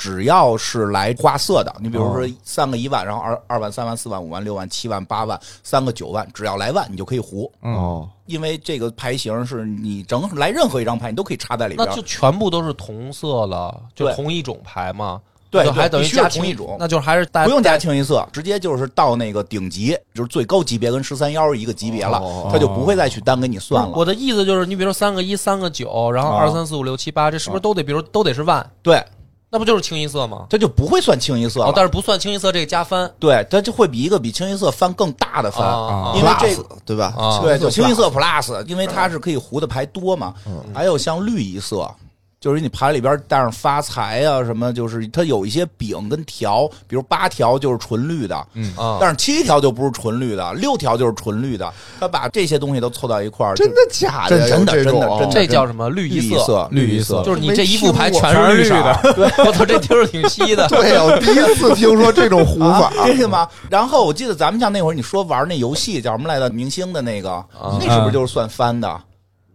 [0.00, 7.52] 只要是来花色的，你比如说哦三个一万，然后二二万、三万、四万、五万、六万、七万、八万，三个九万，只要来万你就可以胡。
[7.60, 11.94] 嗯，哦，因为这个牌型是你整来任何一张牌，你都可以插在里边那。
[11.94, 15.20] 就全部都是同色了，就同一种牌嘛。
[15.50, 23.92] 对就还等于加同一种那就是还是大不用加清一色，直接就是到那个顶级，就是最高级别跟十三幺一个级别了，哦他就不会再去单给你算了。
[23.96, 28.64] 我的意思就是，你比如说三个一、三个九，然后啊二三四五六七八，这是不是都得，比如都得是万？
[28.80, 29.04] 对，
[29.52, 30.46] 那不就是清一色吗？
[30.48, 35.66] 它就不会算清一色了。，哦但是不算清一色这个加番对，它就会比一个比清一色翻更大的翻。
[35.66, 37.12] 啊，因为这 Plus，对吧？
[37.16, 40.32] 啊对，就清一色色 Plus，因为它是可以糊的牌多嘛。
[40.46, 41.90] 嗯还有像绿一色，
[42.40, 51.70] 就是你牌里边带上发财啊什么，就是它有一些饼跟条，比如八条就是纯绿的，嗯啊，但是七条就不是纯绿的，六条就是纯绿的。
[52.00, 54.38] 他把这些东西都凑到一块儿，真的假的？
[54.38, 59.00] 真真的真的真的这叫什么绿绿一一色，绿一色就是你这一副牌全全是绿的。
[59.14, 60.66] 对， 我操，这听着挺稀的。
[60.68, 63.46] 对呀，我第一次听说这种 胡法啊，这个吗？
[63.68, 66.48] 然后我记得咱们像那会儿你说玩那游戏叫什么来着？
[66.48, 67.44] 明星的那个，
[67.78, 68.98] 那是不是就是算翻的？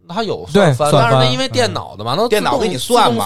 [0.07, 3.25] 它有算翻，算翻但是那因为电脑的嘛，那电脑给你算嘛。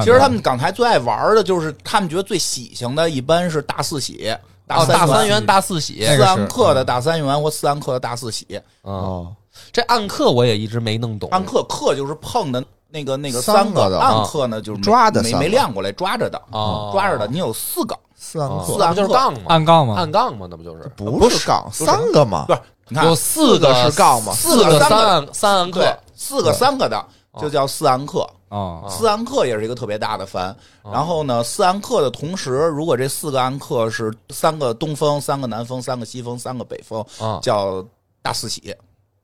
[0.00, 8.46] 其实他们港台最爱玩的就是他们觉得最喜庆的，一般是大四喜、哦，大三三元、大四喜，四暗克的大三元或四暗克的大四喜。
[8.84, 9.32] 嗯，哦，
[9.72, 11.28] 这暗克我也一直没弄懂。
[11.30, 17.26] 暗克克就是碰的那个那个三个的暗克呢就是没没抓的没没亮过来，抓着的，哦抓着的。
[17.26, 19.94] 你有四个，哦四暗克四暗克就是杠嘛，暗杠嘛？
[19.96, 22.60] 暗杠嘛，那不就是不是杠，三个嘛不，是？
[22.88, 27.02] 你看有四个四个是杠嘛四个三个三暗三暗克对，四个三个的
[27.40, 28.28] 就叫四暗克。
[28.50, 37.82] 哦，四暗克也是一个特别大的番，然后呢，四暗克的同时，如果这四个暗克是三个东风、三个南风、三个西风、三个北风，啊，叫
[38.20, 38.74] 大四喜，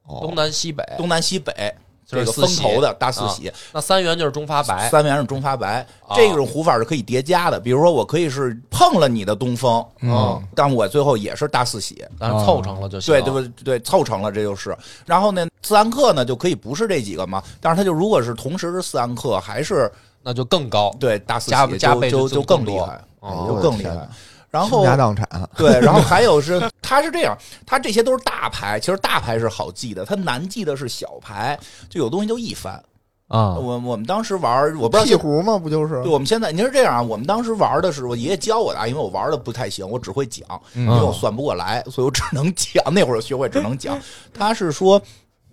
[0.06, 1.74] 东南西北，东南西北
[2.06, 7.58] 这个风头的大四喜，那三元就是中发白，三元是中发白，啊这种胡法是可以叠加的。
[7.58, 13.12] 比如说，我可以是碰了你的东风，嗯，但我最后也是大四喜，但是凑成了就行。
[13.12, 13.80] 对对不对？
[13.80, 14.78] 凑成了，这就是。
[15.04, 19.90] 然后呢，四安克呢就可以不是这几个嘛，但是它就如果是同时是四安克，还是
[20.22, 20.94] 那就更高。
[21.00, 24.08] 对大四加加倍就就就更厉害，哦就更厉害。
[24.48, 31.58] 然后倾家荡产，对，然后还有是，它是这样，它这些都是大牌，其实大牌是好记的，它难记的是小牌，
[31.90, 32.80] 就有东西就一翻。
[33.28, 42.94] 啊，我我们当时玩，我不知道屁胡嘛，不就是对，我们现在您是这样啊，我们当时玩的是我爷爷教我的啊，因为我玩的不太行，我只会讲，因为我算不过来，所以我只能讲。
[42.94, 43.98] 那会儿学会只能讲。
[44.32, 45.02] 他是说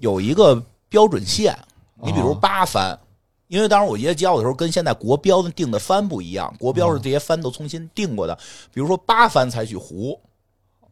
[0.04, 1.58] 有一个标准线，
[2.04, 3.00] 你比如八番。
[3.48, 8.36] 因为当时我爷爷教我的时候，跟现在国标定的番不一样，国标是这些番都重新定过的。
[8.74, 10.20] 比如说八番才取胡，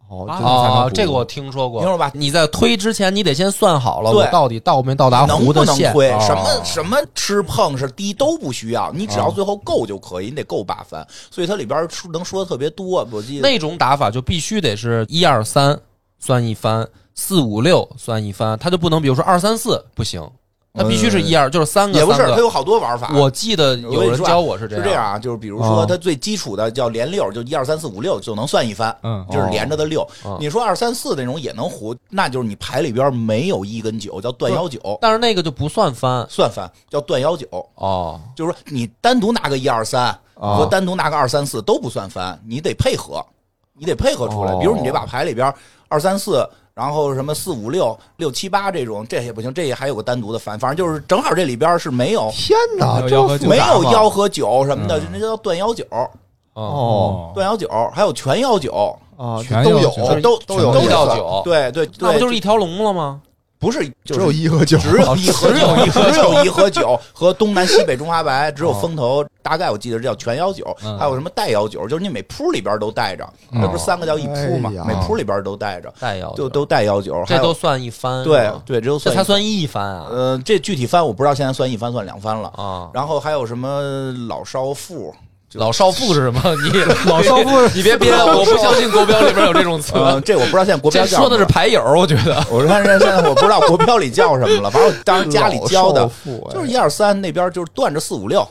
[0.08, 1.82] 哦，啊这个我听说过。
[1.82, 5.86] 明白吧你在推之前，你得先算好了，到底到没到达能不弧的线。
[5.86, 6.12] 能推？
[6.12, 11.06] 哦什么什么吃碰是低都不需要，你只要最后够就可以，你得够八番。
[11.32, 13.08] 所以它里边说能说的特别多。
[13.12, 15.80] 我记得那种打法就必须得是一二三
[16.20, 20.28] 算一番，四五六算一番，他就不能比如说二三四不行，
[20.74, 22.34] 它必须是一二，就是三个也不是，三个。
[22.34, 23.12] 它有好多玩法。
[23.14, 30.38] 我记得有人教我是这样，是这样啊，就是比如哦说他最基础的叫连六，就一二三四五六就能算一番，嗯就是连着的六哦。
[30.40, 37.46] 你说二三四那种也能胡，那就是你牌里边没有一跟九，叫断幺九，但是那个就不算翻算翻叫断幺九，
[37.76, 38.18] 哦。
[38.34, 43.22] 就是说你单独拿个一二三哦和单独拿个二三四都不算翻，你得配合，
[43.78, 44.54] 你得配合出来。
[44.54, 45.54] 哦比如你这把牌里边
[45.90, 46.48] 二三四。
[46.82, 55.08] 然后什么四五六六七八这种，这也不行，这也还有个单独的番，反正就是正好这里边是没有天哪，这没有幺和九没有幺幺和九什么的，嗯。
[55.14, 55.86] 那叫断幺九。
[55.92, 56.10] 哦，
[56.56, 57.32] 哦。
[57.36, 63.22] 断幺九，还有全幺九，啊，都有全有就是都都有都有九对对对，那不就是一条龙了吗？
[63.62, 82.52] 不是就只有一和九，只有一和 只有一和 只有一和九和东南西北中华白，只有风头，大概我记得是叫全幺九，嗯还有什么带幺九，就是你每铺里边都带着，嗯这不是三个叫一铺嘛哎，每铺里边都带着，带幺就都带幺九，这都算一番，对对，这都算这才算一番啊呃，这具体番我不知道，现在算一番算两番了。
[82.58, 82.90] 啊！
[82.94, 86.42] 然后还有什么老少妇，就老少妇是什么？
[86.64, 86.70] 你
[87.10, 89.94] 老少妇你别编，我不相信国标里边有这种词。
[89.96, 92.42] 呃，这我不知道现在国标叫这说的是牌友，我觉得。
[92.50, 96.10] 我看现在我不知道国标里叫什么了，反正我当时家里教的
[96.54, 98.48] 就是一二三，那边就是断着四五六，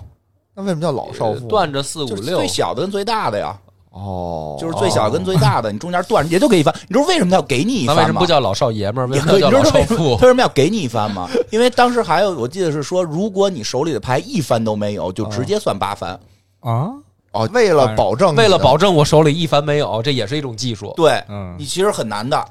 [0.55, 1.41] 那为什么叫老少妇？
[1.49, 3.57] 断着四五六最，小的跟最大的呀，
[3.93, 6.75] 哦，就是最小跟最大的，你中间断也就给一番。
[6.87, 8.03] 你知道为什么要给你一番吗？
[8.03, 9.07] 为什么不叫老少爷们儿？
[9.09, 10.27] 为也什么叫老少妇他？
[10.27, 11.27] 为什么要给你一番吗？
[11.51, 16.19] 因为当时还有，我记得是说，如果你手里的牌一番都没有，就直接算八番。
[16.61, 16.93] 啊，
[17.33, 20.93] 哦，为了保证，为了保证我手里一凡没有，这也是一种技术。
[20.97, 22.45] 对，嗯你其实很难的，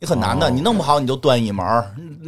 [0.00, 1.64] 你很难的，哦你弄不好你就断一门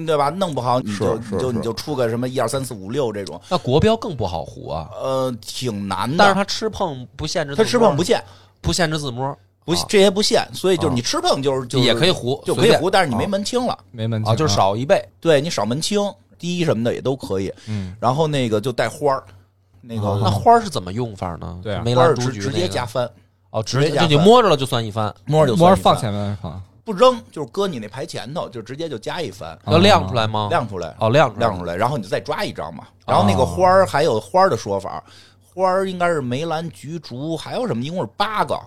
[0.07, 0.31] 对吧？
[0.31, 6.17] 弄不好你就你就你就出个什么一二三四五六这种，那国标更不好胡啊，呃，挺难的。
[6.19, 8.23] 但是它吃碰不限制字它，吃碰不限，
[8.61, 15.05] 不限制自摸不啊这些不限，所以就是啊你吃碰就是就是也可以胡，就可以胡，但是你没门清了，没门清啊，就是少一倍。
[15.21, 16.01] 对你少门清，
[16.39, 17.53] 第一什么的也都可以。
[17.67, 19.25] 嗯，然后那个就带花儿，
[19.87, 21.61] 那个哦那花儿是怎么用法呢？
[21.63, 23.09] 对啊梅兰竹菊直直接加翻，
[23.51, 30.49] 哦，直接加翻就你摸着了就算一番，摸着就摸着放算一番前面放，不扔，就是搁你那牌前头，就直接就加一番，要亮出来吗？
[30.51, 32.85] 亮出来，哦，亮出亮出来，然后你再抓一张嘛。
[33.07, 35.03] 然后那个花儿还有花儿的说法，
[35.55, 37.83] 花儿应该是梅兰菊竹，还有什么？
[37.83, 38.59] 一共是八个。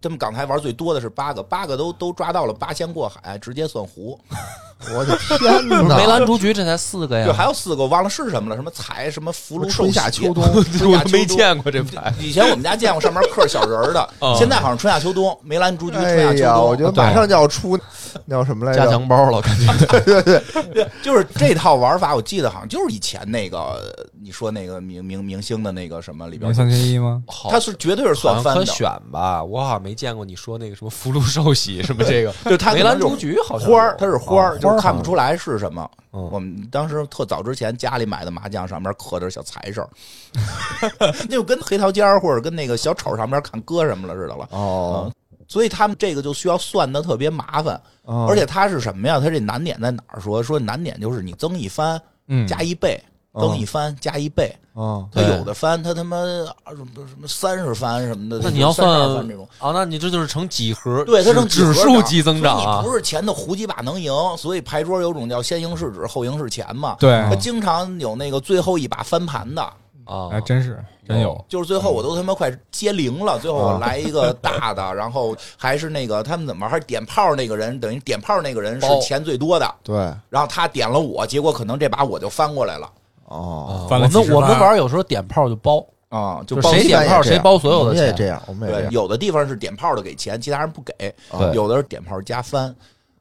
[0.00, 4.18] 他们港台玩最多的是八个，八个都都抓到了，八仙过海，直接算胡。
[4.96, 5.82] 我的天哪！
[5.94, 10.42] 梅兰竹菊这才四个对，呀，还有四个，我忘了是什么了，什么彩什么福禄寿春夏喜秋冬，
[10.78, 12.10] 春夏秋冬 没见过这牌。
[12.18, 16.68] 以前我们家见过上面刻小人儿的哦，现在好像春夏秋冬，梅兰竹菊春夏哎呀，秋冬。
[16.70, 17.78] 我觉得马上就要出
[18.24, 18.90] 那叫什么来着加？
[18.90, 19.86] 强包了，感觉。
[20.00, 23.78] 对对对，就是这套玩法，我记得好像就是以前那个，
[24.18, 27.20] 你你说那个明明明星的那个什么里边，三缺一吗？
[27.50, 35.88] 他是绝对是算翻的，选吧，我好像没见过你说那个什么福禄寿喜什么这个就他梅兰竹菊好像花儿，它是花儿，啊就是看不出来是什么。
[36.12, 39.86] 嗯我们当时特早之前家里买的麻将上面刻着小财神，
[40.98, 44.48] 那就跟黑桃尖儿或者跟那个小丑上面看搁什么了似的了。
[44.50, 45.12] 哦，
[45.46, 49.20] 所以他们这个就需要算的特别麻烦，哦而且它是什么呀？
[49.20, 50.18] 它这难点在哪儿？
[50.20, 53.00] 说说难点就是你增一番嗯，加一倍，
[53.32, 54.54] 嗯增一翻加一倍。
[54.72, 56.16] 哦，它对有的翻，他他妈
[56.64, 59.46] 二什么什么三十翻什么的，那你要32算番这种。
[59.58, 66.96] 啊，那你这就是成几何，对，它成指数级增长啊你不是前头胡几把能赢，所以牌桌有种叫先赢是指后赢是钱嘛。
[66.98, 69.62] 对，他经常有那个最后一把翻盘的，
[70.04, 71.44] 啊还，真是真有。
[71.48, 76.66] 就是最后我都他妈快接零了，最后我来一个大的，然后还是那个他们怎么？
[76.68, 79.96] 还是点炮那个人，等于点炮那个人是钱最多的，对，
[80.30, 82.88] 然后他点了我，结果可能这把我就翻过来了
[83.30, 90.92] 哦，啊翻了几十我们我们番玩有时候点炮就包，啊，就就包谁点炮谁包所有的钱我们也这样，我们也这对，样，有的地方是点炮的给钱，其他人不给，
[91.30, 92.66] 对有的是点炮加翻，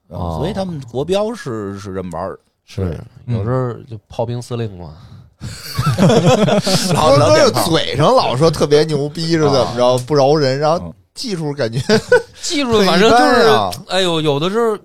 [0.10, 2.38] 嗯哦所以他们国标是是这么玩儿。
[2.65, 2.95] 是
[3.26, 4.93] 嗯有时候就炮兵司令嘛，
[6.93, 11.80] 老哥哥是老点炮嘴上老说特别牛逼是怎么着，不饶人，然后嗯技术感觉
[12.41, 14.78] 技术反正就很一是般啊，哎呦，有的时候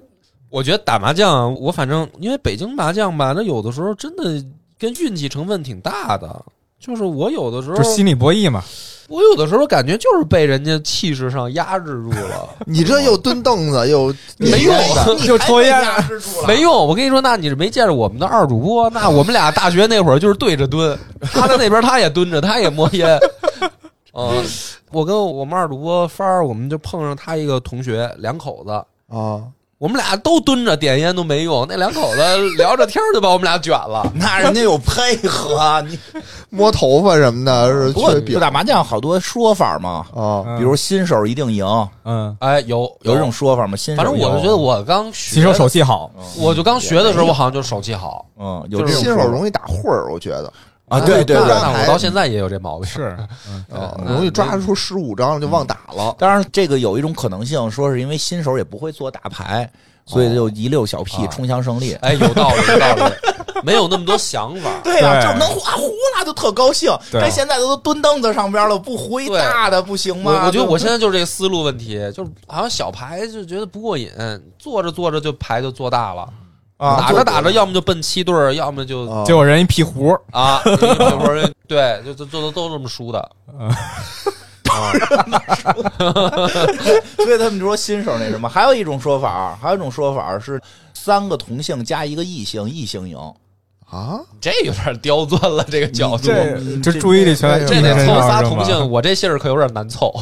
[0.48, 4.42] 我觉得打麻将啊，我反正因为北京麻将吧，那有的时候真的
[4.84, 6.44] 跟运气成分挺大的。
[6.78, 8.62] 就是我有的时候就，心理博弈嘛，
[9.08, 16.86] 我有的时候感觉就是被人家气势上压制住了， 你这又蹲凳子又 没用的，就抽烟压制住了没用。
[16.86, 23.18] 我跟你说，那你是没见着我们的二主播，那我们俩大学那会儿就是对着蹲，他在那边他也蹲着，他也摸烟。
[24.12, 24.44] 嗯，
[24.90, 28.72] 我跟我们二主播帆儿，我们就碰上他一个同学，两口子，
[29.08, 29.40] 啊，
[29.84, 32.22] 我们俩都蹲着点烟都没用，那两口子
[32.56, 34.10] 聊着天就把我们俩卷了。
[34.16, 35.98] 那人家有配合，啊你
[36.48, 41.66] 摸头发什么的， 是不过就打麻将好多说法嘛，啊，嗯比如新手一定赢，
[42.06, 43.12] 嗯，哎，有有。
[43.12, 43.76] 这种，说法吗？
[43.76, 48.24] 新手反正我就觉得我刚学新手手气好，我就刚学的时候，我好像就手气好。
[48.40, 50.50] 嗯有就是这种新手容易打混儿，我觉得
[50.88, 51.46] 啊，对对对。
[51.46, 52.86] 那我到现在也有这毛病。
[52.86, 53.16] 是，
[54.06, 56.14] 容易抓出十五张就忘打了。
[56.18, 59.68] 当然，这个有一种可能性，说是因为新手也不会做大牌，
[60.04, 61.94] 所以就一溜小屁啊冲向胜利。
[62.02, 63.02] 哎，有道理，有道理，
[63.64, 64.70] 没有那么多想法。
[64.84, 65.84] 对呀、对就能画胡
[66.18, 66.94] 了就特高兴。
[67.10, 70.42] 对这现在都蹲凳子上边了，不胡一对大的不行吗？
[70.46, 74.10] 我觉得我现在在就是这个思路问题，就是好像小牌就觉得不过瘾，
[74.58, 76.28] 做着做着就牌就做大了，
[76.84, 80.76] 啊打着打着要么就奔七对儿，要么就啊结果人一屁胡，啊，有
[81.18, 83.30] 会儿对，就就都都这么输的。
[87.16, 90.60] 所以他们说新手那什么，还有一种说法，还有一种说法是
[90.92, 93.16] 三个同性加一个异性，异性赢。
[93.88, 96.24] 啊，这有点刁钻了，这个角度。
[96.24, 100.12] 这这注意力全在这得凑仨同性，我这姓儿可有点难凑。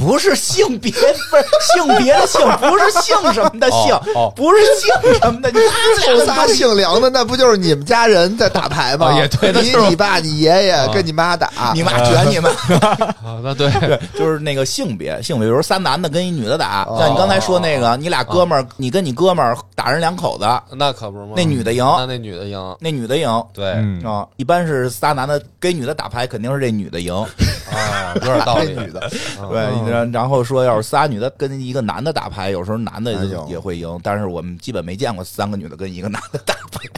[0.00, 0.98] 不是性别，不
[1.36, 4.32] 是性别的性，不是姓什么的姓，哦哦。
[4.34, 5.50] 不是姓什么的。
[5.50, 5.58] 你
[6.02, 9.08] 凑仨姓梁的，那不就是你们家人在打牌吗？
[9.08, 10.88] 啊也对你你爸、你爷爷啊。
[10.92, 16.96] 跟你妈打，你妈卷你们，啊， 那对，对，就是那个性别，性别，比如仨男的跟一女的打，哦。
[16.98, 21.32] 像你刚才说那个，你俩哥们儿，你跟你哥们儿打人两口子，那可不是吗？
[21.36, 22.76] 那女的赢，那那女的赢。
[22.80, 23.44] 那女的赢。
[23.52, 23.72] 对。
[23.76, 27.14] 嗯，啊，一般是仨男的跟女的打牌，肯定是这女的赢。
[27.70, 28.70] 啊， 有点道理。
[28.74, 29.00] 这女的，
[29.50, 33.12] 对，然然后说要是仨女的跟一个男的打牌，有时候男的
[33.48, 36.88] 也会赢，但是我们基本没见过三个女的跟一个男的打牌，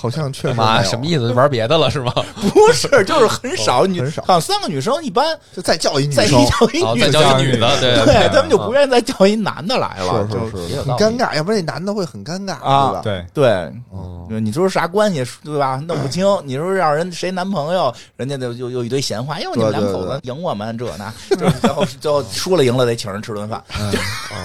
[0.00, 1.32] 好像确实妈，没有什么意思？
[1.32, 2.12] 玩别的了是吗？
[2.54, 13.26] 不是，就是很少女，很少好像三个女生一般就再叫一女再一生，哦，叫一女的，再叫一女的， 对对他们就不愿意再叫一男的来了，是就是很尴尬，要不然那男的会很尴尬，啊对吧？
[13.34, 15.82] 对，你说啥关系对吧？
[15.88, 16.26] 弄不清。
[16.44, 23.62] 你说让人谁男朋友，人家就又又一堆闲话，哟，你们两口子赢我们这那，就是最后最后输了赢了得请人吃顿饭。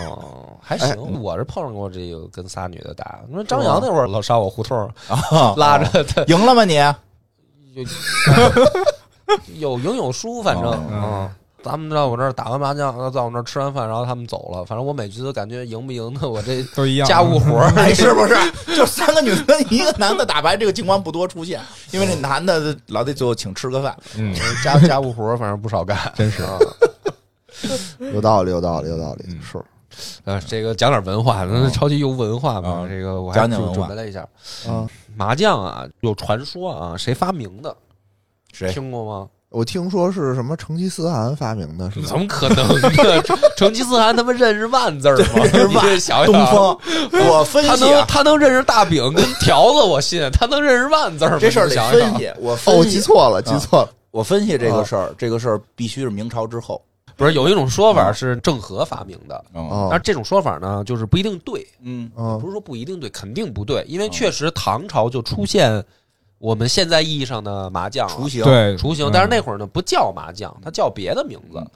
[0.10, 1.22] 哦，还哎行。
[1.22, 3.20] 我是碰上过这个跟仨女的打。
[3.28, 6.76] 你说张扬那会儿老上我胡同儿 啊拉着他，赢了吗你？
[9.60, 11.30] 有有赢有输，反正哦嗯。
[11.64, 14.66] 咱们在我这儿打完麻将，在我那儿吃完饭，然后他们走了。
[14.66, 17.08] 反正我每局都感觉赢不赢的，我这都一样。
[17.08, 18.36] 家务活儿 哎， 是不是？
[18.76, 21.62] 就三个女的跟一个男的打牌，这个情况不多出现，
[21.92, 23.98] 因为这男的老得最后请吃个饭。
[24.18, 25.98] 嗯，家家务活儿反正不少干。
[26.16, 26.60] 真是啊
[28.14, 29.58] 有道理，有道理，有道理，嗯是
[30.26, 32.70] 呃，这个讲点文化，那超级有文化嘛。
[32.70, 34.22] 啊这个我还准备了一下，
[34.68, 37.76] 啊，麻将啊，有传说啊，谁发明的？
[38.52, 38.72] 谁？
[38.72, 39.28] 听过吗？
[39.50, 42.08] 我听说是什么成吉思汗发明的，是吧？
[42.08, 42.90] 怎么可能呢？
[43.56, 45.26] 成吉思汗他妈认识万字儿吗？
[45.68, 46.78] 你这想东想，风，
[47.30, 50.28] 我分他能析啊，他能认识大饼跟条子，我信。
[50.32, 51.38] 他能认识万字儿吗？
[51.40, 52.32] 这事儿得分析。
[52.40, 53.90] 我哦，分析，记错了，记错了。
[54.10, 56.82] 我分析这个事儿，这个事儿必须是明朝之后。
[57.16, 59.44] 不是有一种说法是郑和发明的，
[59.90, 62.12] 但是这种说法呢，就是不一定对，嗯。
[62.16, 65.84] 嗯不是说不一定对，肯定不对，因为确实唐朝就出现
[66.40, 68.14] 我们现在意义上的麻将了。
[68.14, 68.76] 雏形，对。
[68.78, 71.60] 雏形嗯，但是那会儿呢不叫麻将，它叫别的名字。
[71.60, 71.68] 嗯。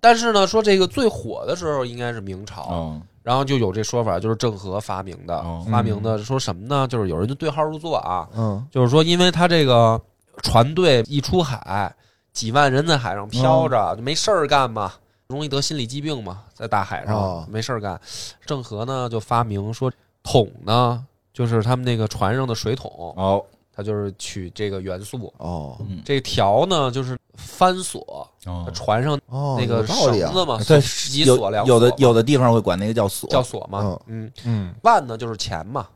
[0.00, 5.62] 但是呢，说这个最火的时候应该是明朝，嗯然后就有这说法，就是郑和发明的哦。
[5.70, 6.88] 发明的说什么呢？
[6.88, 8.66] 就是有人就对号入座啊，嗯。
[8.70, 10.00] 就是说，因为他这个
[10.42, 11.94] 船队一出海，
[12.38, 14.92] 几万人在海上漂着，就没事儿干嘛，
[15.26, 17.44] 容易得心理疾病嘛，在大海上、哦。
[17.50, 18.00] 没事儿干。
[18.46, 19.90] 郑和呢就发明说
[20.22, 23.44] 桶呢，就是他们那个船上的水桶，哦。
[23.74, 25.34] 它就是取这个元素。
[25.38, 25.76] 哦。
[25.80, 26.00] 嗯。
[26.04, 28.70] 这条呢就是帆索，哦。
[28.72, 29.84] 船上哦，那个。
[29.84, 34.72] 绳子嘛，对几有索两有的有的地方会管那个叫锁，叫锁嘛，嗯，嗯。
[34.82, 35.88] 万呢就是钱嘛，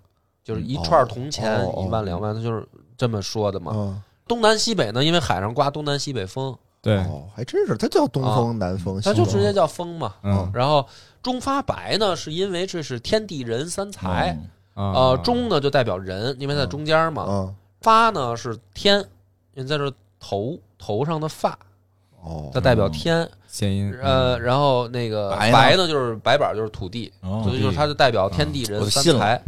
[0.43, 2.66] 就是一串铜钱一万两万，他就是
[2.97, 4.03] 这么说的嘛。
[4.32, 9.24] 嗯，东南西北呢，因为海上刮东南西北风，对，哦，还真是，它叫东风、南风，它西风。
[9.24, 10.14] 就直接叫风嘛。
[10.22, 10.50] 嗯。
[10.54, 10.86] 然后
[11.22, 14.38] 中发白呢，是因为这是天地人三才，
[14.74, 14.92] 嗯。
[14.92, 17.26] 呃，中呢就代表人，因为在中间嘛。
[17.28, 17.54] 嗯。
[17.82, 18.98] 发呢是天，
[19.54, 21.58] 因为在这头头上的发，
[22.22, 23.28] 哦它代表天。
[23.48, 29.38] 谐音，呃，然后那个白呢就是白板就是土地，哦所以就是它就代表天地人三才。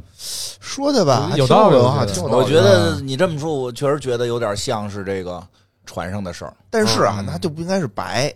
[0.61, 1.77] 说的吧，有道理
[2.13, 5.43] 挺文化，我觉得你这么说，我确实觉得有点像是这个
[5.87, 8.31] 船上的事儿，但是啊，嗯那就不应该是白，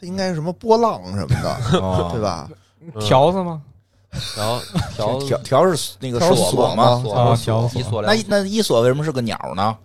[0.00, 2.20] 它应该是什么波浪什么的，哦 对？
[2.20, 2.50] 吧？
[2.98, 3.62] 条子吗？
[4.36, 4.60] 然后
[4.96, 7.00] 条条条是那个是锁锁吗？
[7.04, 9.76] 锁啊锁条一锁那那一锁为什么是个鸟呢？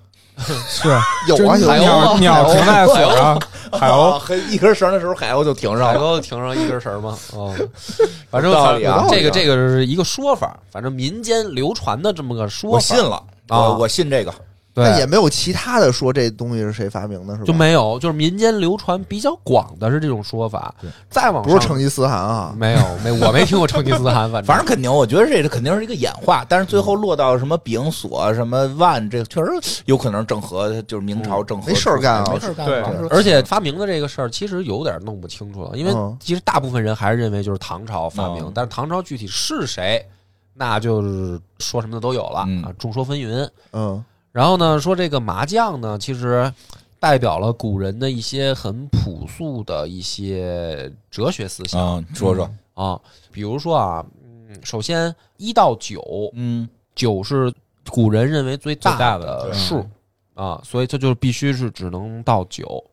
[0.70, 0.88] 是
[1.28, 6.00] 有啊有啊鸟鸟停在锁上， 海鸥哦，一根绳的时候，海鸥就停上海了。
[6.00, 7.18] 沟停上一根绳吗？
[7.34, 7.54] 哦，
[8.32, 13.16] 反正道理啊这个这个是一个说法，反正民间流传的这么个说法，我信了，
[13.50, 14.34] 啊我我信这个。
[14.74, 17.46] 但也，没有其他的说这东西是谁发明的，是吧？
[17.46, 20.74] 就没有，就是民间流传比较广的是这种说法。
[21.10, 24.44] 再往上不是成吉思汗啊，没有没我没听过成吉思汗，反正。
[24.44, 32.32] 反正肯定，我觉得这个肯定是一个演化，但是最后落到什么丙锁、什么万，这确实有可能郑和就是明朝郑和没事儿干啊。
[32.32, 32.54] 没事儿。
[32.54, 32.66] 干。
[32.66, 36.16] 对而且发明的这个事儿，其实有点弄不清楚了，因为嗯。
[36.22, 38.52] 其实大部分人还是认为就是唐朝发明，嗯。
[38.56, 40.06] 但是唐朝具体是谁，
[40.54, 42.64] 那就是说什么的都有了、嗯。
[42.64, 43.50] 啊，众说纷纭。
[43.74, 46.52] 嗯然后呢，说这个麻将呢，其实
[47.00, 51.98] 代表了古人的一些很朴素的一些哲学思想。
[51.98, 53.00] 嗯，说说，啊，
[53.32, 56.04] 比如说啊，嗯，首先一到九，
[56.34, 56.68] 嗯。
[56.96, 57.54] 九是
[57.90, 59.88] 古人认为最最大的数
[60.34, 62.84] 啊，所以这就必须是只能到九。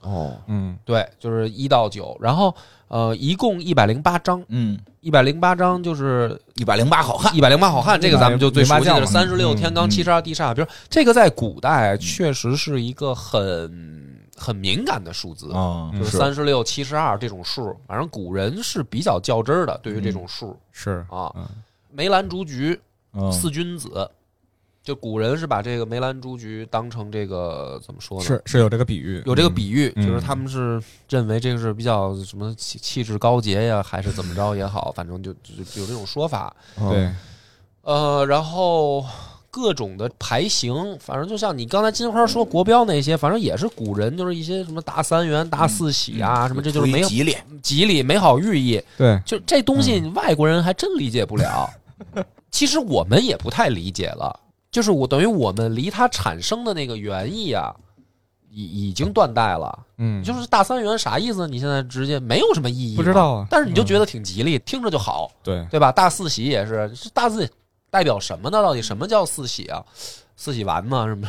[0.00, 0.36] 哦。
[0.46, 2.54] 嗯对，就是一到九，然后
[2.88, 9.90] 呃，一共一百零八章，嗯，一百零八章就是一百零八好汉，一百零八好汉，这个咱们就最熟悉的是108三十六嗯天罡嗯。
[9.90, 20.56] 七十二地煞，比如这个在古代确实是一个很很敏感的数字，啊就是三十六、七十二这种数，反正古人是比较较真儿的，对于这种数。
[20.72, 21.04] 是。
[21.10, 21.46] 啊嗯，
[21.90, 22.80] 梅兰竹菊
[23.12, 23.30] 嗯。
[23.32, 24.08] 四君子。
[24.88, 28.24] 就古人是把这个梅兰竹菊当成这个怎么说呢？
[28.24, 36.56] 是是有这个比喻，有这个比喻，嗯就是他们是认为这个是比较什么气气质高洁呀，还是怎么着也好，反正就就就有这种说法。
[36.80, 37.10] 嗯对，
[37.82, 39.04] 呃，然后
[39.50, 48.82] 各种的牌型，反正就像你刚才金花说国标那些，反正也是古人就是一些什么大三元、大四喜啊，什么这就是美好吉利，吉利、美好寓意。
[48.96, 51.68] 对，就这东西，外国人还真理解不了。
[52.50, 57.74] 其实我们也不太理解了，就是我等于我们离它产生的那个原意啊，
[58.50, 59.86] 已已经断代了。
[59.96, 61.46] 嗯，就是大三元啥意思？
[61.48, 63.12] 你现在直接没有什么意义，不知。
[63.12, 65.90] 道啊，但是你就觉得挺吉利，听着就好，对，对吧？
[65.90, 67.50] 大四喜也是，这大四
[67.90, 68.62] 代表什么呢？
[68.62, 69.84] 到底什么叫四喜啊？
[70.36, 71.28] 四喜丸嘛，什么？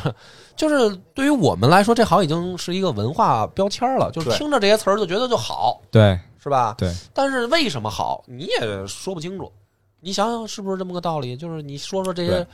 [0.54, 6.74] 就是对于我们来说，这好像已经是一个文化标签了，就是听着这些词儿就觉得就好，对是吧？
[6.78, 9.50] 对，但是为什么好，你也说不清楚。
[10.00, 11.36] 你想想，是不是这么个道理？
[11.36, 12.46] 就是你说说这些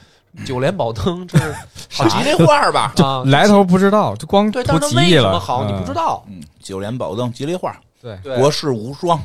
[0.45, 1.55] 九连宝灯，这是
[1.91, 2.93] 好吉利话吧？
[3.03, 3.23] 啊？
[3.27, 6.25] 来头不知道，就光对，图但是为利，什么好，你不知嗯，道。
[6.29, 9.21] 嗯，九连宝灯吉利话，对，对，国士无双，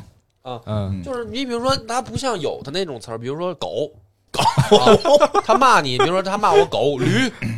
[0.66, 3.90] 嗯，就是你比如说，它不像有的那种词儿，比如说狗。
[4.32, 4.40] 狗，
[5.44, 7.06] 他骂你，比如说他骂我狗驴，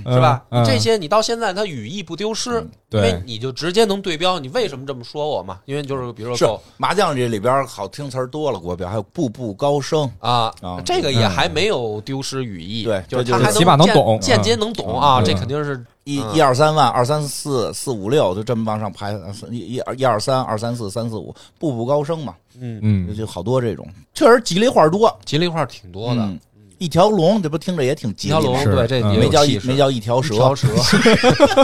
[0.04, 0.42] 是吧？
[0.50, 5.60] 嗯这些你到现在他语义不丢失，因对为你就直接能对标你为什么这么说我嘛？
[5.64, 19.16] 因为就是比如说麻将这里边好听词儿多了，国标还有步步高升，啊啊，这个也还没有丢失语义，对就是这就是它还起码能懂间接能懂啊，嗯这肯定是一嗯一二三万，二三四四五六，就这么往上排，
[19.50, 26.38] 一一二一二三，二三四，三四五，步步高升嘛，嗯，嗯，就好多这种，确实吉利话多，吉利话挺多的，嗯
[26.78, 28.40] 一条龙，这不听着也挺吉利吗？
[28.40, 29.12] 一条龙，是对，这嗯。
[29.14, 30.68] 也没叫一没叫一条蛇，一条蛇，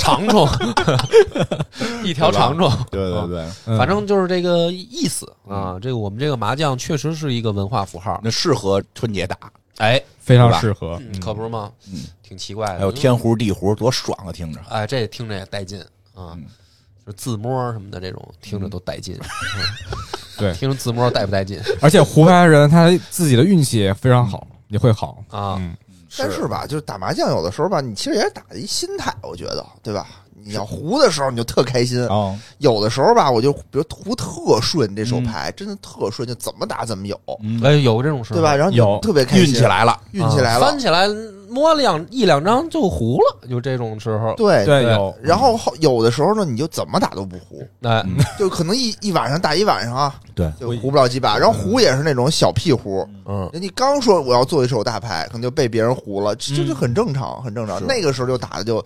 [0.01, 0.49] 长虫，
[2.05, 3.79] 一条长虫，对对对，嗯。
[3.79, 5.79] 反正就是这个意思啊。
[5.81, 9.37] 这个我们这个麻将确实是一个文化符号，那适合春节打，
[9.79, 11.01] 哎，非常适合。
[11.01, 11.71] 嗯可不是吗？
[11.93, 12.79] 嗯，挺奇怪的。
[12.79, 14.33] 还有天胡地胡，多爽啊！
[14.33, 15.81] 听着，哎，这听着也带劲
[16.15, 16.33] 啊。
[16.35, 16.45] 嗯，
[17.07, 19.19] 就自摸什么的这种，听着都带劲。
[20.39, 20.53] 对。
[20.57, 21.61] 听着自摸带不带劲。
[21.83, 25.23] 而且胡牌人他自己的运气也非常好，也会好。
[25.29, 25.57] 啊？
[25.59, 25.77] 嗯，
[26.17, 30.07] 但是吧，就是打麻将有的时候吧，你其实也是打一心态，我觉得，对吧？
[30.43, 38.57] 你要胡的时候你就特开心，哦，有的时候吧，我就比如胡特顺，这手牌真的特顺，就怎么打怎么有，嗯哎，有这种事，对吧？？
[38.57, 41.07] 然后有特别开心，运起，来了，运起来了啊翻，起来
[41.51, 44.35] 摸两一两张就糊了，就这种时候。
[44.37, 45.15] 对对，有。
[45.21, 48.05] 然后后有的时候呢，你就怎么打都不糊，哎，
[48.39, 50.51] 就可能一一晚上打一晚上啊，对。
[50.61, 51.37] 就胡不了几把。
[51.37, 57.85] 然后胡也是那种小屁胡，嗯，人家刚说我要做一手大牌，可能就被别人胡了，这这就很正常，很正常。
[57.87, 58.85] 那个时候就打的就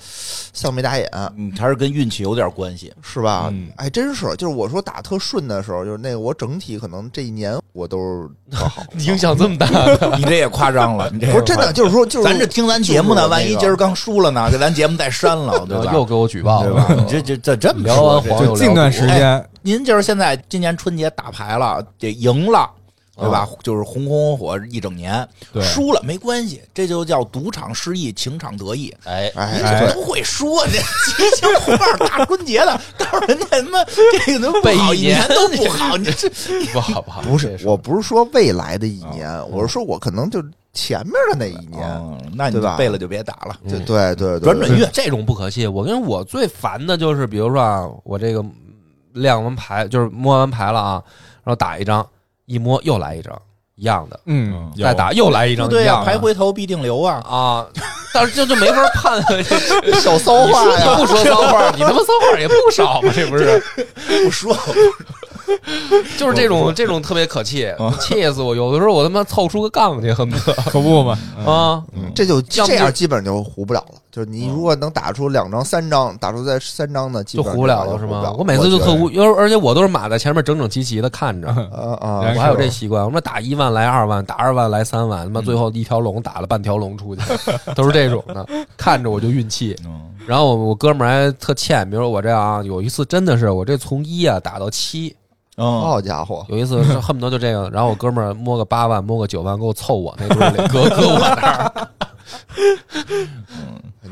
[0.52, 2.92] 像没打眼，嗯，还是跟运气有点关系。
[3.02, 3.48] 是吧？
[3.52, 3.68] 嗯？
[3.76, 9.66] 哎，真是，就是我说打特顺的时候，就是那个我整体可能这一年我都是特好， 影响这么大，
[10.16, 15.92] 你这也夸张了，你这不是真的，就是说就是咱这听咱节目呢，万一今儿刚输了呢， 给咱节目再删了， 对吧？
[15.92, 16.86] 又给我举报对吧？
[16.88, 16.94] 了。
[16.94, 22.70] 你这这这这么聊说这这完黄又就近段时间，您就是现在今年春节打牌了，得赢了。
[23.16, 23.48] 对吧？
[23.62, 25.24] 就是红红火火一整年，
[25.62, 28.92] 输了没关系，这就叫赌场失意，情场得意。
[29.04, 33.78] 哎，哎您哎这都会说， 这吉祥话大春节的，告诉人家他妈
[34.26, 36.28] 这个都不好，一年年都不好，你这
[36.72, 40.42] 不好不好，不是我不是说未来的一年，我是说我可能就
[40.74, 44.84] 前面的那一年，哦那你对吧背了就别打了，对对对对，转转运。
[44.92, 45.72] 这种不可信。
[45.72, 48.44] 我跟我最烦的就是，比如说啊，我这个
[49.12, 51.02] 亮完牌，就是摸完牌了啊，
[51.44, 52.04] 然后打一张，
[52.46, 53.32] 一摸又来一张
[53.76, 57.22] 一样的，嗯，再打又来一张对呀，牌回头必定留啊。
[57.24, 57.66] 啊，
[58.12, 59.22] 但是这就没法判。
[60.02, 63.62] 小骚话你呀，不说骚话，你他妈骚话也不少嘛，这不是？
[64.24, 64.56] 不说，
[66.18, 67.66] 就是这种这种特别可气，
[68.00, 68.54] 气死我！
[68.54, 71.18] 有的时候我他妈凑出个杠去，恨不得可不嘛。
[71.38, 71.82] 嗯啊，
[72.14, 73.98] 这就这样，基本就糊不了了。
[74.10, 78.06] 就是你如果能打出两张、三张，打出在三张的，基就本上糊不了了是？
[78.06, 81.48] 吗我每次就特觉无，而而且我都是码在前面整整齐齐的看着。
[81.48, 87.22] 啊 啊，我还有这习惯，我们打一万来二万，打二万来三万，他妈嗯最后一条龙打了半条龙出去，
[87.74, 89.76] 都是这种的，看着我就运气。
[89.84, 95.23] 嗯然后我我哥们儿还特欠，比如说我这样啊，有一次真的是我这从一啊打到七，嗯，
[95.56, 101.88] 好家伙，有一次是恨不得就这个，然后我哥们儿摸个八万，摸个九万，给我凑我那堆里，搁搁我那儿，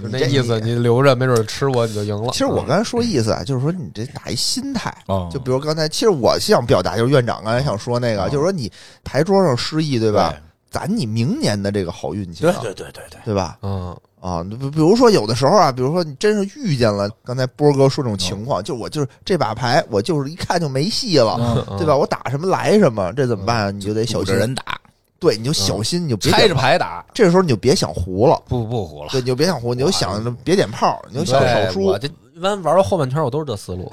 [0.02, 2.30] 就那这意思，你留着，没准吃我你就赢了。
[2.32, 4.94] 其实我刚才说意思啊，就是说你这打一心态。
[5.06, 8.70] 哦就比如刚才，其实我想表达就是院长刚才想说那个，哦就是说你
[9.02, 10.34] 牌桌上失意，对吧？
[10.70, 13.58] 攒你明年的这个好运气对啊，对对对对，对吧？
[13.60, 21.36] 嗯，啊，比比如说有的时候啊，比如说你真是遇见了刚才波哥说这种情况，就我就是这把牌，我就是一看就没戏了，
[21.68, 21.96] 嗯对吧？
[21.96, 23.70] 我打什么来什么，这怎么办啊？
[23.72, 24.78] 你就得小心着，人打，
[25.18, 29.08] 对，你就小心，你就别拆着，牌打，这时候你就别想胡了，不不胡了。
[29.10, 32.06] 对，你就别想胡，你就想着别点炮，你就想少输我，这
[32.36, 33.90] 一般玩到后半圈，我都是这思路。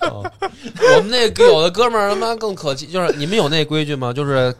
[0.08, 0.24] 哦
[0.96, 4.12] 我们那有的哥们儿他妈更可气，就是你们有那规矩吗？
[4.12, 4.54] 就是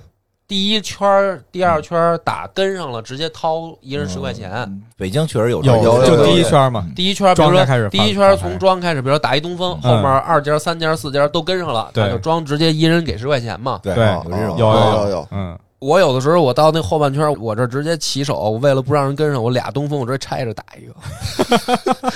[0.49, 4.51] 第一圈儿、第二圈儿打跟上了，直接掏一人十块钱。
[4.67, 9.91] 嗯北京确实有有这有有就第一有圈嘛，第一圈儿，比如说开始第一圈儿从庄开始，比如说打一东风，嗯。
[9.91, 13.79] 后面二家、三家、四家都跟上了，就庄直接一人给十块钱嘛。
[13.83, 13.93] 对。
[13.95, 14.59] 有这种。
[14.59, 15.11] 有有有。
[15.11, 20.95] 有，嗯，我有的时候我到那后半圈儿，我这直接起手，我为了不让人跟上，我俩东风我直接拆着打一个。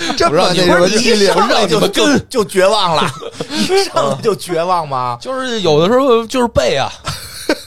[0.16, 3.02] 这么那不什么你激烈，一上来就让你们就就绝望了，
[3.50, 5.18] 一上来就绝望吗？
[5.20, 6.90] 就是有的时候就是背啊，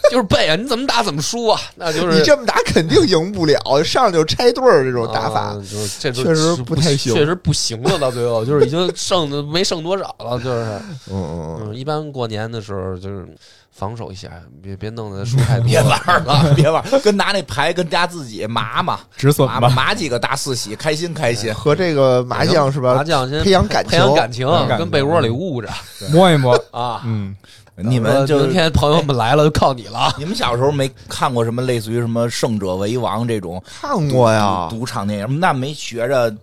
[0.12, 7.98] 就是背啊，你怎么打怎么输啊，那就是你这么打肯定赢不了，上来就拆对儿这种打法啊，就是这确实不不太行确实不行了。
[8.00, 10.62] 到最后就是已经剩的没剩多少了，就是
[11.10, 13.26] 嗯嗯嗯，一般过年的时候就是
[13.72, 14.30] 防守一下，
[14.62, 21.56] 别别弄得输太多， 别玩了，别玩，跟拿那牌跟家自己麻麻止损麻吧，麻几个大四喜，开心开心嗯，。
[21.56, 23.04] 和这个麻将是吧麻？
[23.04, 24.48] 将先培养感情，培养感，情
[24.78, 25.70] 跟被窝里捂着
[26.12, 27.02] 摸一摸，啊。
[27.06, 27.36] 嗯，
[27.78, 30.14] 你们就明天朋友们来了就靠你了。
[30.18, 35.40] 你们小时候没看过什么类似于什么《胜者为王》这种看过呀，赌场电影？
[35.40, 36.34] 那没学着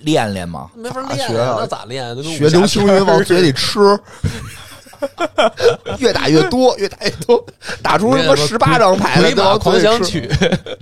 [0.00, 0.70] 练练吗？
[0.74, 2.14] 没法练学啊那咋练？
[2.22, 3.78] 学武侠流星片儿云往嘴里 吃，
[5.98, 7.44] 越打越多，越打越多，
[7.80, 9.56] 打出什么十八张牌来都。
[9.58, 10.28] 狂想曲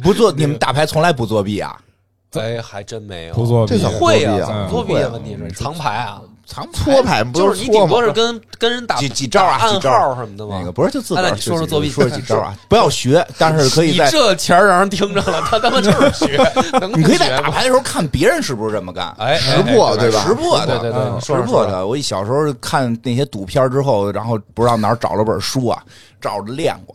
[0.02, 1.78] 不作，你们打牌从来不作弊啊？
[2.32, 3.34] 哎，还真没有。
[3.34, 8.02] 不作弊这怎么会啊怎么作弊问题是藏牌啊，搓牌不就是你顶多？
[8.02, 10.56] 是跟跟人打几几招啊暗几招号什么的吗？
[10.58, 16.36] 那个不是就自个儿说说作弊说说几 招啊，不要学， 但是可以你在这钱儿让人听着了，他他妈就是学，
[16.78, 19.14] 能你可以在打牌的时候看别人是不是这么干。
[19.18, 20.24] 哎，识破对吧？
[20.26, 21.86] 识破的，对对对识破的。
[21.86, 25.82] 我一小时候看那些赌片之后，然后不知道哪儿找了本书啊，
[26.20, 26.94] 照着练过。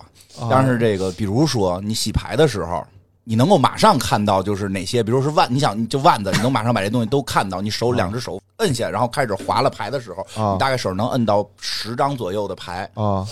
[0.49, 2.85] 但是这个，比如说你洗牌的时候，
[3.29, 7.59] 你能够马上看到就是哪些，比如说是万，你想就万子，你能马上把这东西都看到。
[7.59, 12.89] 你手两只手摁下，然后开始划了牌的时候，啊你大概手能摁到十张左右的牌。
[12.93, 13.27] 啊，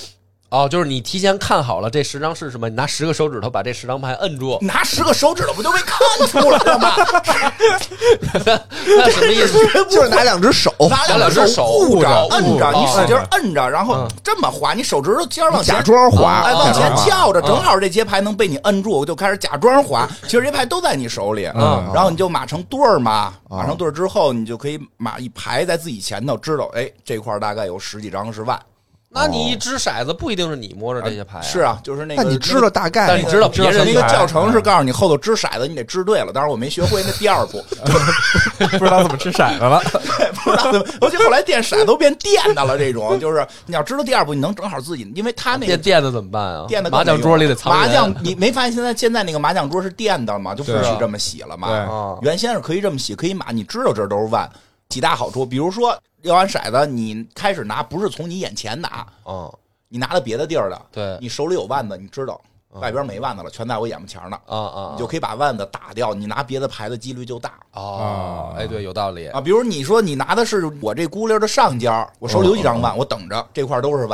[0.56, 6.94] 哦，就是你提前看好了这十张是什么，你拿十个手指头把这十张牌摁住，拿十个手指头不就被看出来了吗？
[8.98, 9.58] 那什么意思？
[9.90, 20.08] 就是拿两只手， 拿两只手捂着、摁着，哦你使劲摁着，然后嗯这么滑，你手指头尖儿往前假装滑，哎，往前翘着，嗯正好这节牌能被你摁住，我就开始假装滑。
[20.24, 28.58] 其实这牌都在你手里，嗯然后你就码成对儿嘛，啊码成对儿之后，你就可以码一排在自己前头，知道哎这块儿大概有十几张是万。
[29.16, 36.32] 那你一掷骰子不一定是你摸着这些牌啊，是啊，就是那个那你知道大概但你知道别人那个教程是告诉你后头掷骰子，你得掷对了。
[36.34, 37.64] 但是我没学会那第二步，
[38.78, 39.82] 不知道怎么掷骰子了。
[40.44, 42.78] 不知道怎么，尤其后来垫骰子都变电的了。
[42.78, 46.66] 这种就是你要知道第二步，你能正好自己，因为他那个垫垫的怎么办啊？
[46.68, 50.54] 垫的麻将桌里得藏麻将，你没发现现在现在那个麻将桌是垫的吗？
[50.54, 52.18] 就不许这么洗了嘛。
[52.22, 54.50] 原先是可以这么洗，可以码，你知道这都是万，
[54.90, 55.46] 几大好处。
[55.46, 59.52] 比如说要完骰子，你开始拿不是从你眼前拿，嗯，
[59.90, 62.40] 你拿到别的地儿的，对，你手里有万子，你知道
[62.74, 69.40] 嗯外边没万子了，全在我眼巴前儿呢，啊啊，你就可以把万子打掉，你拿别的牌的几率就大哦，啊哎，对，有道理啊。
[69.40, 74.06] 比如你说你拿的是我这孤溜的上尖儿，我手里有几张万，我等着这块都是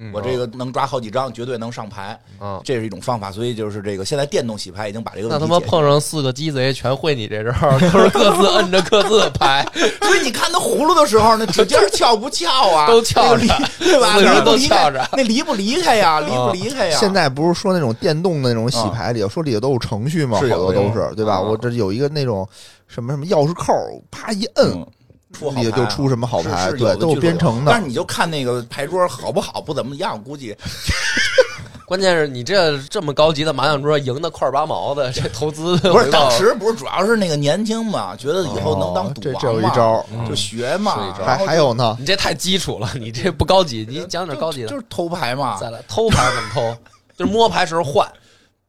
[0.00, 2.60] 万，我这个能抓好几张，绝对能上牌，嗯。
[2.64, 3.30] 这是一种方法。
[3.30, 9.66] 所以就是这个现在电动洗牌已经把这个那他妈碰上四个鸡贼，全会你这招儿，都是各自摁着各自的牌，
[10.02, 12.86] 所以你看他葫芦的时候，那指尖儿翘不翘啊？
[12.90, 13.46] 都翘着
[13.78, 14.14] 对吧？
[14.44, 16.20] 都离不离开翘着那离不离开呀？
[16.20, 16.98] 离不离开呀？
[16.98, 20.38] 现在不是说那种电动的那种洗牌里，说里头都有程序吗？
[20.38, 21.34] 好是有多都是，对吧？
[21.34, 22.48] 啊我这有一个那种
[22.86, 23.72] 什么什么钥匙扣，
[24.10, 24.86] 啪一摁嗯，
[25.32, 27.86] 出好里牌就出什么好牌，是是对，都有有的据说编程的但是。
[27.86, 30.56] 你就看那个牌桌好不好，不怎么样，估计
[31.86, 44.68] 关键是你这这么高级的麻将桌，赢的块儿八毛的，这投资不是当时不是主要是那个年轻嘛，觉得以后能当赌哦这王这有一招嘛就学嘛是一，招还还有呢，你这太基础了，你这不高级，你讲点高级的。
[44.68, 46.76] 就是偷牌嘛，再来偷牌怎么偷？
[47.18, 48.08] 就是摸牌时候换，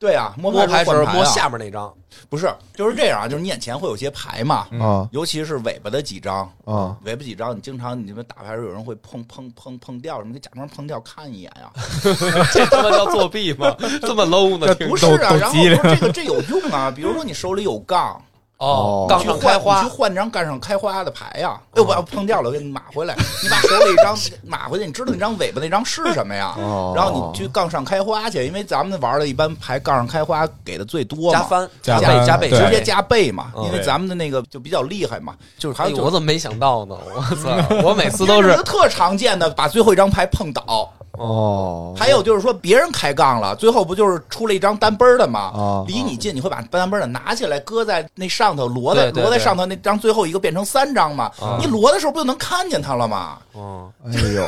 [0.01, 1.93] 对啊，摸摸牌时候摸下面那张。
[2.27, 11.71] 不是就是这样啊，就是你眼前会有些牌嘛，啊尤其是尾巴的几张，啊尾巴几张，你经常你们打牌时候有人会碰碰碰碰掉，什么，你假装碰掉看一眼呀。
[12.51, 13.75] 这他妈叫作弊吗？
[14.01, 14.73] 这么 low 呢？
[14.89, 18.19] 不是啊，然后这个这有用啊，比如说你手里有杠，
[18.61, 21.59] 哦，去换你上开花去，换张杠上开花的牌呀。
[21.71, 23.15] 哎呦，我要碰掉了，我给你码回来。
[23.41, 26.53] 你把手里一张 码回去，你知道那张尾巴那张是什么呀？
[26.57, 32.49] 哦然后你去杠上开花去，因为咱们玩的一般牌杠上开花给的最多嘛，加翻加倍加倍。
[32.49, 36.95] 直接加倍嘛，嗯因为咱们的那个就比较厉害嘛，就是我怎么没想到呢？
[37.15, 37.49] 我操！
[37.83, 40.87] 我每次都是这个特常见的，把最后一张牌碰倒。
[41.21, 45.51] 哦，还有就是说，别人开杠了，最后不就是出了一张单奔儿的吗？
[45.53, 51.25] 哦离你近，你会把单奔的拿起来，搁在那上头，摞在摞在上头那张最后一个变成三张嘛？
[51.39, 53.37] 啊你摞的时候不就能看见它了吗？
[53.53, 54.47] 哦，哎呦，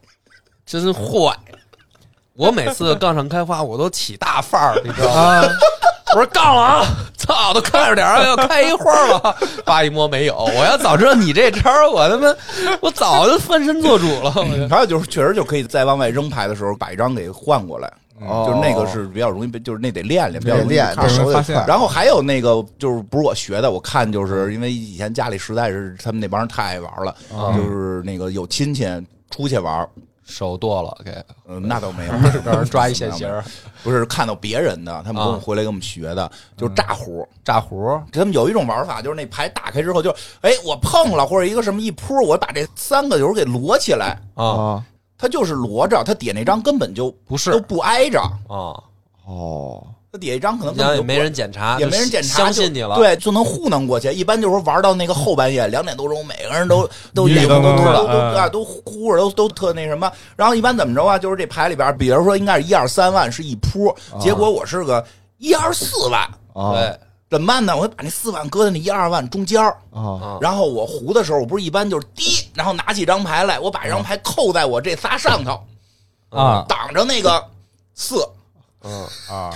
[0.66, 1.34] 真坏。
[2.34, 5.42] 我每次杠上开花，我都起大范儿，你知道吗？
[6.12, 6.86] 我说杠了啊！
[7.16, 9.36] 操，都看着点儿，要开一花了。
[9.64, 12.34] 扒一摸没有，我要早知道你这招儿，我他妈
[12.80, 14.30] 我早就翻身做主了。
[14.68, 17.90] 还有就是，确实就可以在往外扔牌的时候把一张给换过来，
[18.20, 21.64] 哦就是那个是比较容易被，就是那得练练，比较练，这手得快。
[21.66, 28.86] 然后还有那个就是不是我学的，我看就是因为以前家里实在是他们那帮人太爱玩了，啊就是那个有亲戚
[29.30, 29.88] 出去玩，
[30.24, 31.12] 手剁了，给
[31.46, 32.12] 嗯，那倒没有，
[32.44, 33.44] 让人抓一现行儿，
[33.82, 37.26] 不是看到别人的，他们跟我啊回来给我们学的，就是炸胡。
[37.44, 38.00] 炸胡。
[38.12, 44.44] 他们有一种玩法，就是那牌打开之后就，哎，我碰了或者一个什么一扑，我把这三个球给摞起来，啊。
[44.44, 44.86] 啊
[45.18, 47.52] 它就是摞着，它底下那张根本就不是。
[47.52, 48.74] 都不挨着，啊，
[49.24, 54.12] 哦，它底下一张可能根本没人检查，也没人检查，相信你了。，对，就能糊弄过去。
[54.12, 60.12] 一般就是玩到那个后半夜两点多钟，每个人都都眼都都的都啊都呼着都都特那什么。
[60.36, 61.18] 然后一般怎么着啊？
[61.18, 65.02] 就是这牌里边，比如说应该是一二三万是一扑，结果我是个
[65.38, 66.20] 一二四万，
[66.52, 66.94] 啊对
[67.30, 67.74] 怎么办呢？
[67.74, 75.58] 我把那四万搁在那一二万中间儿啊啊，然后我胡的时候，我不是一般就是滴，然后拿起张牌来，我把这张牌扣在我这仨上头，
[76.28, 77.42] 啊挡着那个
[77.94, 78.22] 四。
[78.84, 79.54] 嗯啊，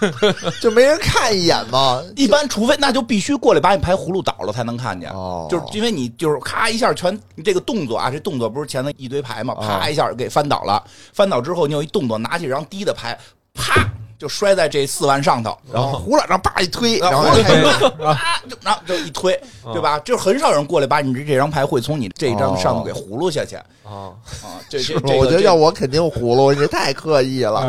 [0.60, 2.02] 就没人看一眼吗？
[2.16, 5.10] 一般除非那就必须过来把你牌葫芦倒了才能看见。
[5.10, 10.82] 哦，就是因为你就是咔一下全你这个动作啊，这动作不是前头一堆牌嘛，哦啪一下给翻倒了，
[11.12, 13.18] 翻倒之后你有一动作，拿起这张低的牌，
[13.54, 13.88] 啪
[14.20, 17.64] 就摔在这四万上头，然后胡了，然后叭一推，然后就开始
[18.04, 19.40] 啊，就然后就一推，
[19.72, 19.98] 对吧？
[20.00, 24.12] 就很少人过来把你这这张牌会从你这张上头给葫芦下去啊。
[24.44, 27.62] 啊，这这这我觉得要我肯定葫芦，你太刻意了。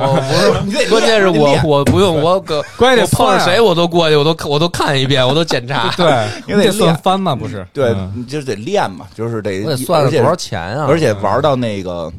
[0.90, 5.90] 关键是我我不用 我搁关键我碰上谁我都过去，我都我都看一遍，我都检查。
[5.96, 7.66] 对，因为这算练翻嘛，不是？
[7.72, 10.86] 对，嗯你就是得练嘛，就是得我得算而且了多少钱啊？
[10.90, 12.12] 而且玩到那个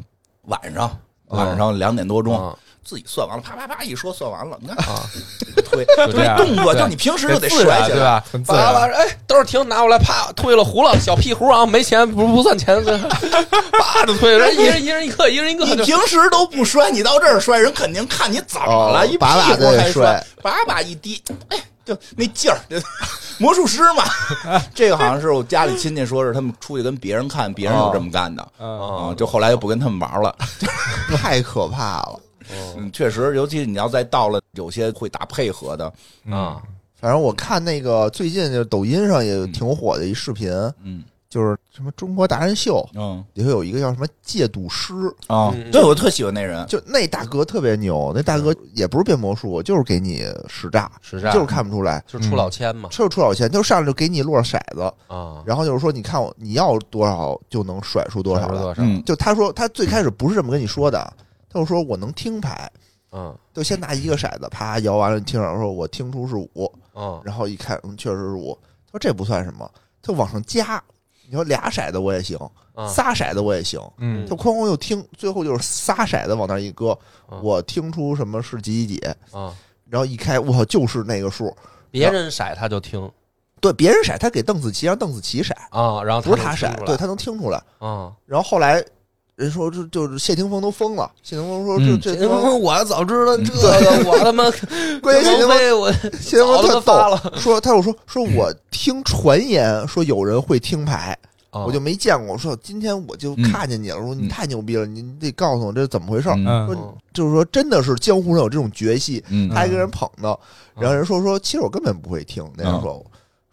[0.47, 0.91] 晚上，
[1.29, 2.55] 嗯晚上两点多钟，啊
[2.85, 5.03] 自己算完了，啪啪啪一说算完了，你看啊，
[5.71, 8.25] 推，就这动作就你平时就得得自甩起来，对吧？
[8.31, 22.81] 很自然叭叭叭哎，都是停，拿过来，啪推了，糊了，小屁糊啊，没钱不不算钱， 叭就推，人一人一人一个，一人一个，你平时都不摔，你到这儿摔，人肯定看你怎么了，哦一屁把把股还摔，把把一滴，哎，就那劲儿，这
[23.39, 24.05] 魔术师嘛，
[24.75, 30.35] 这个好像是我家里亲戚说是他们出去跟别人看，别人就这么干的嗯啊，就后来就不跟他们玩了。
[31.17, 32.19] 太可怕了。
[32.77, 35.93] 嗯，确实，尤其你要再到了有些会打配合的，
[36.31, 36.63] 啊，
[36.95, 40.51] 反正我看那个最近就抖音上也挺火的一视频，
[40.83, 41.05] 嗯。
[41.33, 43.25] 就是什么中国达人秀嗯。
[43.33, 44.93] 里头有一个叫什么戒赌师，
[45.29, 58.61] 啊嗯对我特喜欢那人，就那大哥特别牛，那大哥也不是变魔术，就是给你使诈，使诈就是看不出来，就是出老千嘛就是出老千，就上来就给你落骰子，啊，然后就是说你看我你要多少就能甩出多少来。
[58.61, 58.83] 多少？
[58.83, 59.03] 嗯。
[59.07, 61.11] 就他说他最开始不是这么跟你说的，
[61.53, 62.71] 他就说我能听牌，
[63.11, 68.59] 嗯就先拿一个骰子，啪摇完了，你听着说我听出是五，嗯然后一看，嗯，确实是五。
[68.87, 70.83] 他说这不算什么，他往上加。
[71.29, 72.39] 你说俩骰子我也行，
[72.75, 73.81] 嗯仨骰子我也行。
[73.99, 76.99] 嗯他哐哐又听，最后就是仨骰子往那一搁，
[77.31, 79.55] 嗯我听出什么是几几几，啊，
[79.89, 81.55] 然后一开，我靠，就是那个数。
[81.91, 83.11] 别人骰他就听
[83.61, 87.63] 对，别人骰，他给邓紫棋让邓紫棋骰，啊，然后不是他骰，对他能听出来。
[87.79, 88.85] 啊，然后后来
[89.37, 94.45] 人说这就是谢霆锋都疯了，谢霆锋说嗯这这他妈我要早知道这个，我他妈
[95.03, 101.17] 关键谢霆锋飞我谢霆锋早他妈特发了，说他又说说我听传言说有人会听牌，
[101.51, 102.35] 啊我就没见过。
[102.35, 110.39] 我说今天我就嗯看见你了，说你嗯太牛逼了，你得告诉我这是怎么回事说嗯就是说真的是江湖上有这种绝戏，嗯他还跟人捧的，
[110.77, 113.05] 然后人说说其实我根本不会听，那人说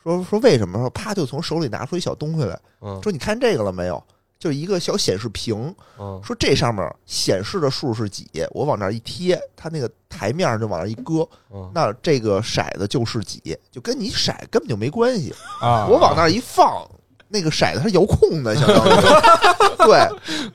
[0.04, 0.78] 说说为什么？
[0.78, 4.04] 说啪就从手里拿出一小东西来，嗯说你看这个了没有？
[4.40, 15.36] 就一个小显示屏，嗯说这上面显示的数是几，我往那儿一贴，它那个台面就往那儿一搁，嗯那这个骰子就是几，就跟你骰根本就没关系。
[15.62, 16.90] 啊，我往那儿一放，
[17.28, 18.92] 那个骰子是遥控的，相当于，
[19.86, 20.08] 对，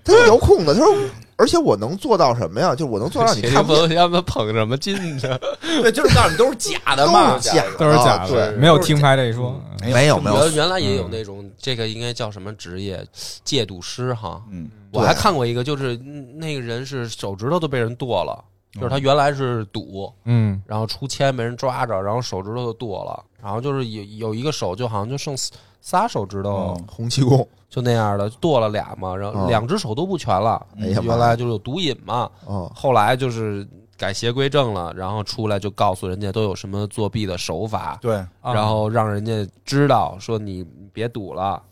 [0.03, 0.75] 它是遥控的。
[0.75, 0.95] 他说，
[1.37, 2.75] 而且我能做到什么呀？
[2.75, 5.39] 就我能做到让你 看不见，锋他们捧什么劲呢？
[5.83, 9.61] 对，就是告诉你都是假的都嘛，是假的，都是假的对的，，没有听牌这一说。
[9.93, 13.05] 没有没有原原来也有那种，这个应该叫什么职业？
[13.45, 14.41] 戒赌师哈。
[14.51, 18.43] 嗯我还看过一个，就是嗯那个人是手指头都被人剁了，
[18.75, 25.37] 就是他原来是赌，嗯然后出千被人抓着，然后手指头就剁了，然后就是有有一个手就好像就剩
[25.85, 30.67] 仨手指头哦，洪七公，就那样的剁了俩嘛，然后哦两只手都不全了。
[30.81, 33.69] 哎呀原来就是有毒瘾嘛，嗯，后来就是
[33.99, 41.63] 改邪归正了，然后出来就告诉人家都有什么作弊的手法，对，啊然后让人家知道说你你别赌了。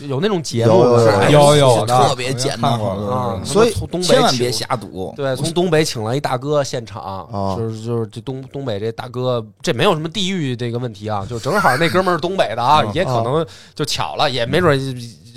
[0.00, 5.12] 有那种节目有有有有有的特别简单啊，所以从东北千万别请瞎赌。
[5.16, 14.78] 对，从东北请来一大哥现场，哦就是就是这东东北这大哥，这没有什么地域这个问题啊，就正好那哥们儿是东北的啊，嗯也可能就巧了，也没准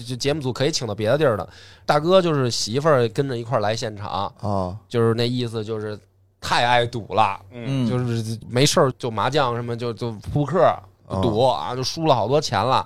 [0.07, 1.47] 就节目组可以请到别的地儿的。
[1.85, 5.97] 大哥就是媳妇儿跟着一块儿来现场，啊，就是那意思就是
[6.41, 10.73] 太爱赌了，嗯就是没事儿就麻将什么就就扑克
[11.21, 12.85] 赌啊，就输了好多钱了。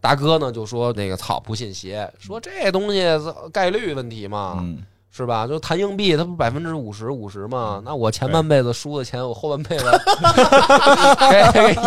[0.00, 3.04] 大哥呢就说那个操不信邪，说这东西
[3.52, 4.78] 概率问题嘛，嗯，
[5.10, 5.46] 是吧？
[5.46, 7.82] 就弹硬币，它不百分之五十五十嘛？
[7.84, 9.84] 那我前半辈子输的钱，我后半辈子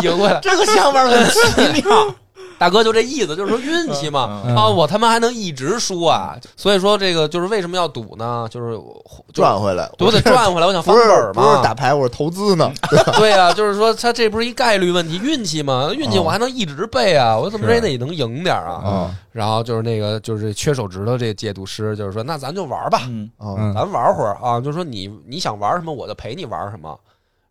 [0.02, 0.38] 赢回来。
[0.40, 2.14] 这个想法很奇妙。
[2.58, 4.42] 大哥就这意思，就是说运气嘛。
[4.44, 6.36] 嗯啊，我他妈还能一直输啊！
[6.56, 8.46] 所以说这个就是为什么要赌呢？
[8.50, 8.76] 就是
[9.32, 11.62] 就赚回来，我得赚回来，我想翻本儿不是。
[11.62, 12.70] 打牌，我是投资呢。
[13.18, 18.72] 对呀、就是说他这不是一概率问题，运气嘛，运气哦我还能一直背啊，我怎么着也得能赢点啊。
[18.84, 26.96] 啊然后就是那个就是缺手指头这戒赌师，就是说那咱就玩吧，嗯啊嗯咱玩会儿啊，就是说你你想玩什么，我就陪你玩什么。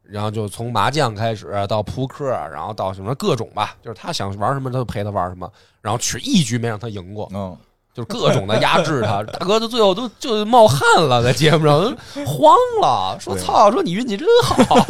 [0.03, 5.51] 然后就从麻将开始到扑克，然后到什么各种吧，就是他想玩什么，他就陪他玩什么。
[5.81, 7.57] 然后却一局没让他赢过，嗯，
[7.93, 9.21] 就是各种的压制他。
[9.23, 14.75] 大哥就最后都就冒汗了，在节目上都慌了，说操，说你运气真好。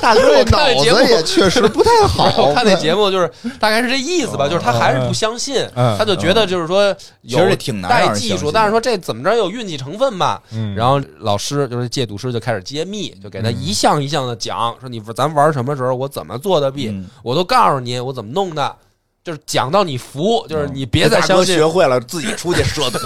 [0.00, 2.24] 大哥看脑这节目子也确实不太好。
[2.42, 3.30] 我看那节目就是
[3.60, 10.42] 大概是这意思吧，就是他还是不相信，嗯他就觉得就是说有挺难让带技术，但是说这怎么着有运气成分吧。
[10.52, 18.74] 嗯然后老师就是戒赌师就开始揭秘，就给他一项一项的讲，说你咱玩什么时候我怎么做的弊，嗯我都告诉你我怎么弄的，
[19.24, 21.54] 就是讲到你服，就是你别再相信。
[21.54, 22.98] 学会了自己出去射毒，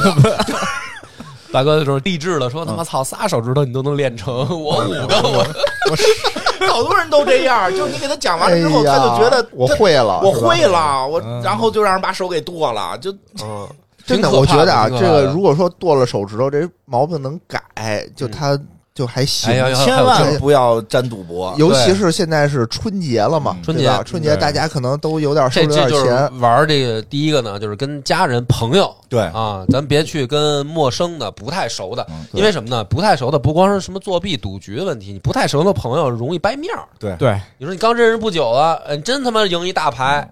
[1.53, 5.47] 大哥的时候励志了，说他妈操仨手指头你都能练成， 我五个我。
[6.69, 7.75] 好多人都这样。
[7.75, 11.41] 就你给他讲完哎了之后，他，就觉得我会了，我会了，我嗯。
[11.43, 13.11] 然后就让人把手给剁了，就
[13.43, 13.69] 嗯，
[14.05, 18.59] 真的，我觉得啊，这个如果说剁了手指头，这毛病能改，就他
[18.97, 19.73] 就还行哎。
[19.75, 21.55] 千万不要沾赌博。
[21.61, 32.83] 尤其是现在是春节了嘛嗯，春节春节大家可能都有点收这这就是了点钱，玩这个第一个呢，就是跟家人朋友对，啊，咱别去跟陌生的、不太熟的，嗯因为什么呢？
[32.85, 36.83] 不太熟的不光是什么作弊、赌局的问题，你不太熟的朋友容易掰面儿。
[36.99, 40.29] 对对，你说你刚认识不久了，你，真他妈赢一大牌，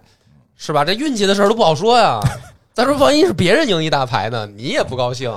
[0.57, 0.83] 是吧？
[0.83, 2.19] 这运气的事儿都不好说呀。
[2.73, 5.31] 再说，万一是别人赢一大牌呢，你也不高兴。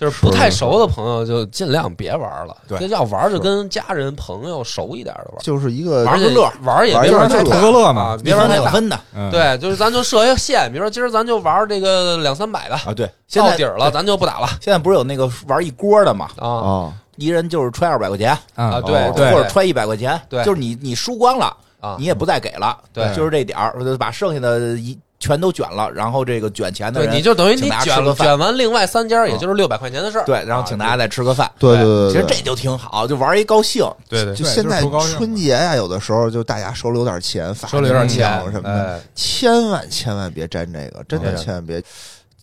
[0.00, 2.56] 就是不太熟的朋友，就尽量别玩了。
[2.66, 8.70] 对要玩就跟家人朋友熟一点的玩，就是一个玩个乐玩也别玩太大图个乐嘛啊，别玩太大。
[8.70, 14.48] 分的嗯，对，就是咱就设一个线，比如说今儿咱就玩这个两三百的，啊，对，现在到底儿了，咱就不打了。
[14.62, 16.30] 现在不是有那个玩一锅的嘛？
[16.38, 16.48] 啊。
[16.48, 18.80] 啊，一人就是揣二百块钱，啊！
[18.80, 20.42] 对，或者揣一百块钱，对。
[20.42, 21.96] 就是你你输光了，啊。
[21.98, 23.14] 你也不再给了，对。
[23.14, 30.24] 就是这点儿，把剩下的一全都卷了，然后这个卷钱的对，人，你就等于你卷卷完另外三家，也就是六百块钱的事儿。
[30.24, 34.82] 对，然后请大家再吃个饭，对对对对其实这就挺好，就玩一高兴，对对就现在
[35.16, 41.82] 春节呀，有的时候就大家手里有点钱，发手里有点点钱什么的，哎千万千万别沾这个，真的千万别。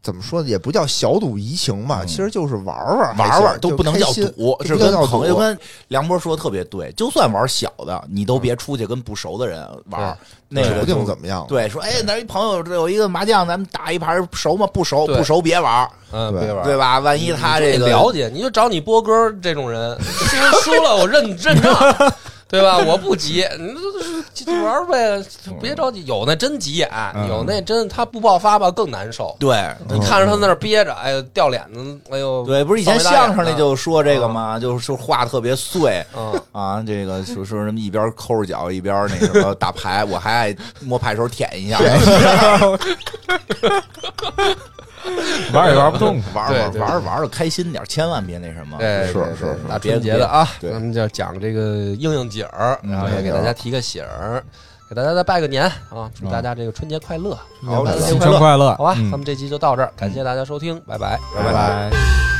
[0.07, 0.47] 怎么说呢？
[0.47, 2.65] 也不叫小赌怡情吧，嗯其实就是玩
[2.97, 11.45] 玩玩玩都不能叫赌，是跟朋友赌跟梁波说的特别对，就算玩小的，你都别出去跟不熟的人玩，那个指不定就怎么样。
[11.49, 14.65] 对，说哎，那一朋友这有一个麻将，咱们打一盘，熟吗？
[14.73, 16.99] 不熟，对不熟别玩，嗯，对别玩，对吧？
[16.99, 21.75] 万一他这你个了解，你就找你波哥这种人， 输输了我认认账，
[22.49, 22.77] 对吧？
[22.77, 23.73] 我不急，你
[24.33, 25.21] 这这玩呗，
[25.61, 26.05] 别着急。
[26.05, 29.35] 有那真急眼，嗯有那真他不爆发吧更难受。
[29.39, 29.57] 对
[29.89, 34.57] 你看着他那儿憋着，哎呦掉脸子，哎呦，对，不是以前相声里就说这个吗？
[34.57, 41.77] 就是说话特别碎嗯，啊，这个说说什么一边抠着脚一边那什么打牌，我还爱摸牌手舔一下，
[45.53, 46.21] 玩也玩不动。
[46.33, 48.77] 玩玩玩玩的开心点，千万别那什么。
[48.77, 51.61] 对，是对是是大春节的啊，咱们就讲这个
[51.95, 54.43] 应应景儿，嗯然后也给大家提个醒儿，
[54.89, 58.95] 给大家再拜个年啊，祝大家这个春节快乐，好春节新新年快乐春快乐，好吧？
[58.97, 61.19] 嗯咱们这期就到这儿，感谢大家收听，拜拜。
[61.35, 62.36] 拜拜。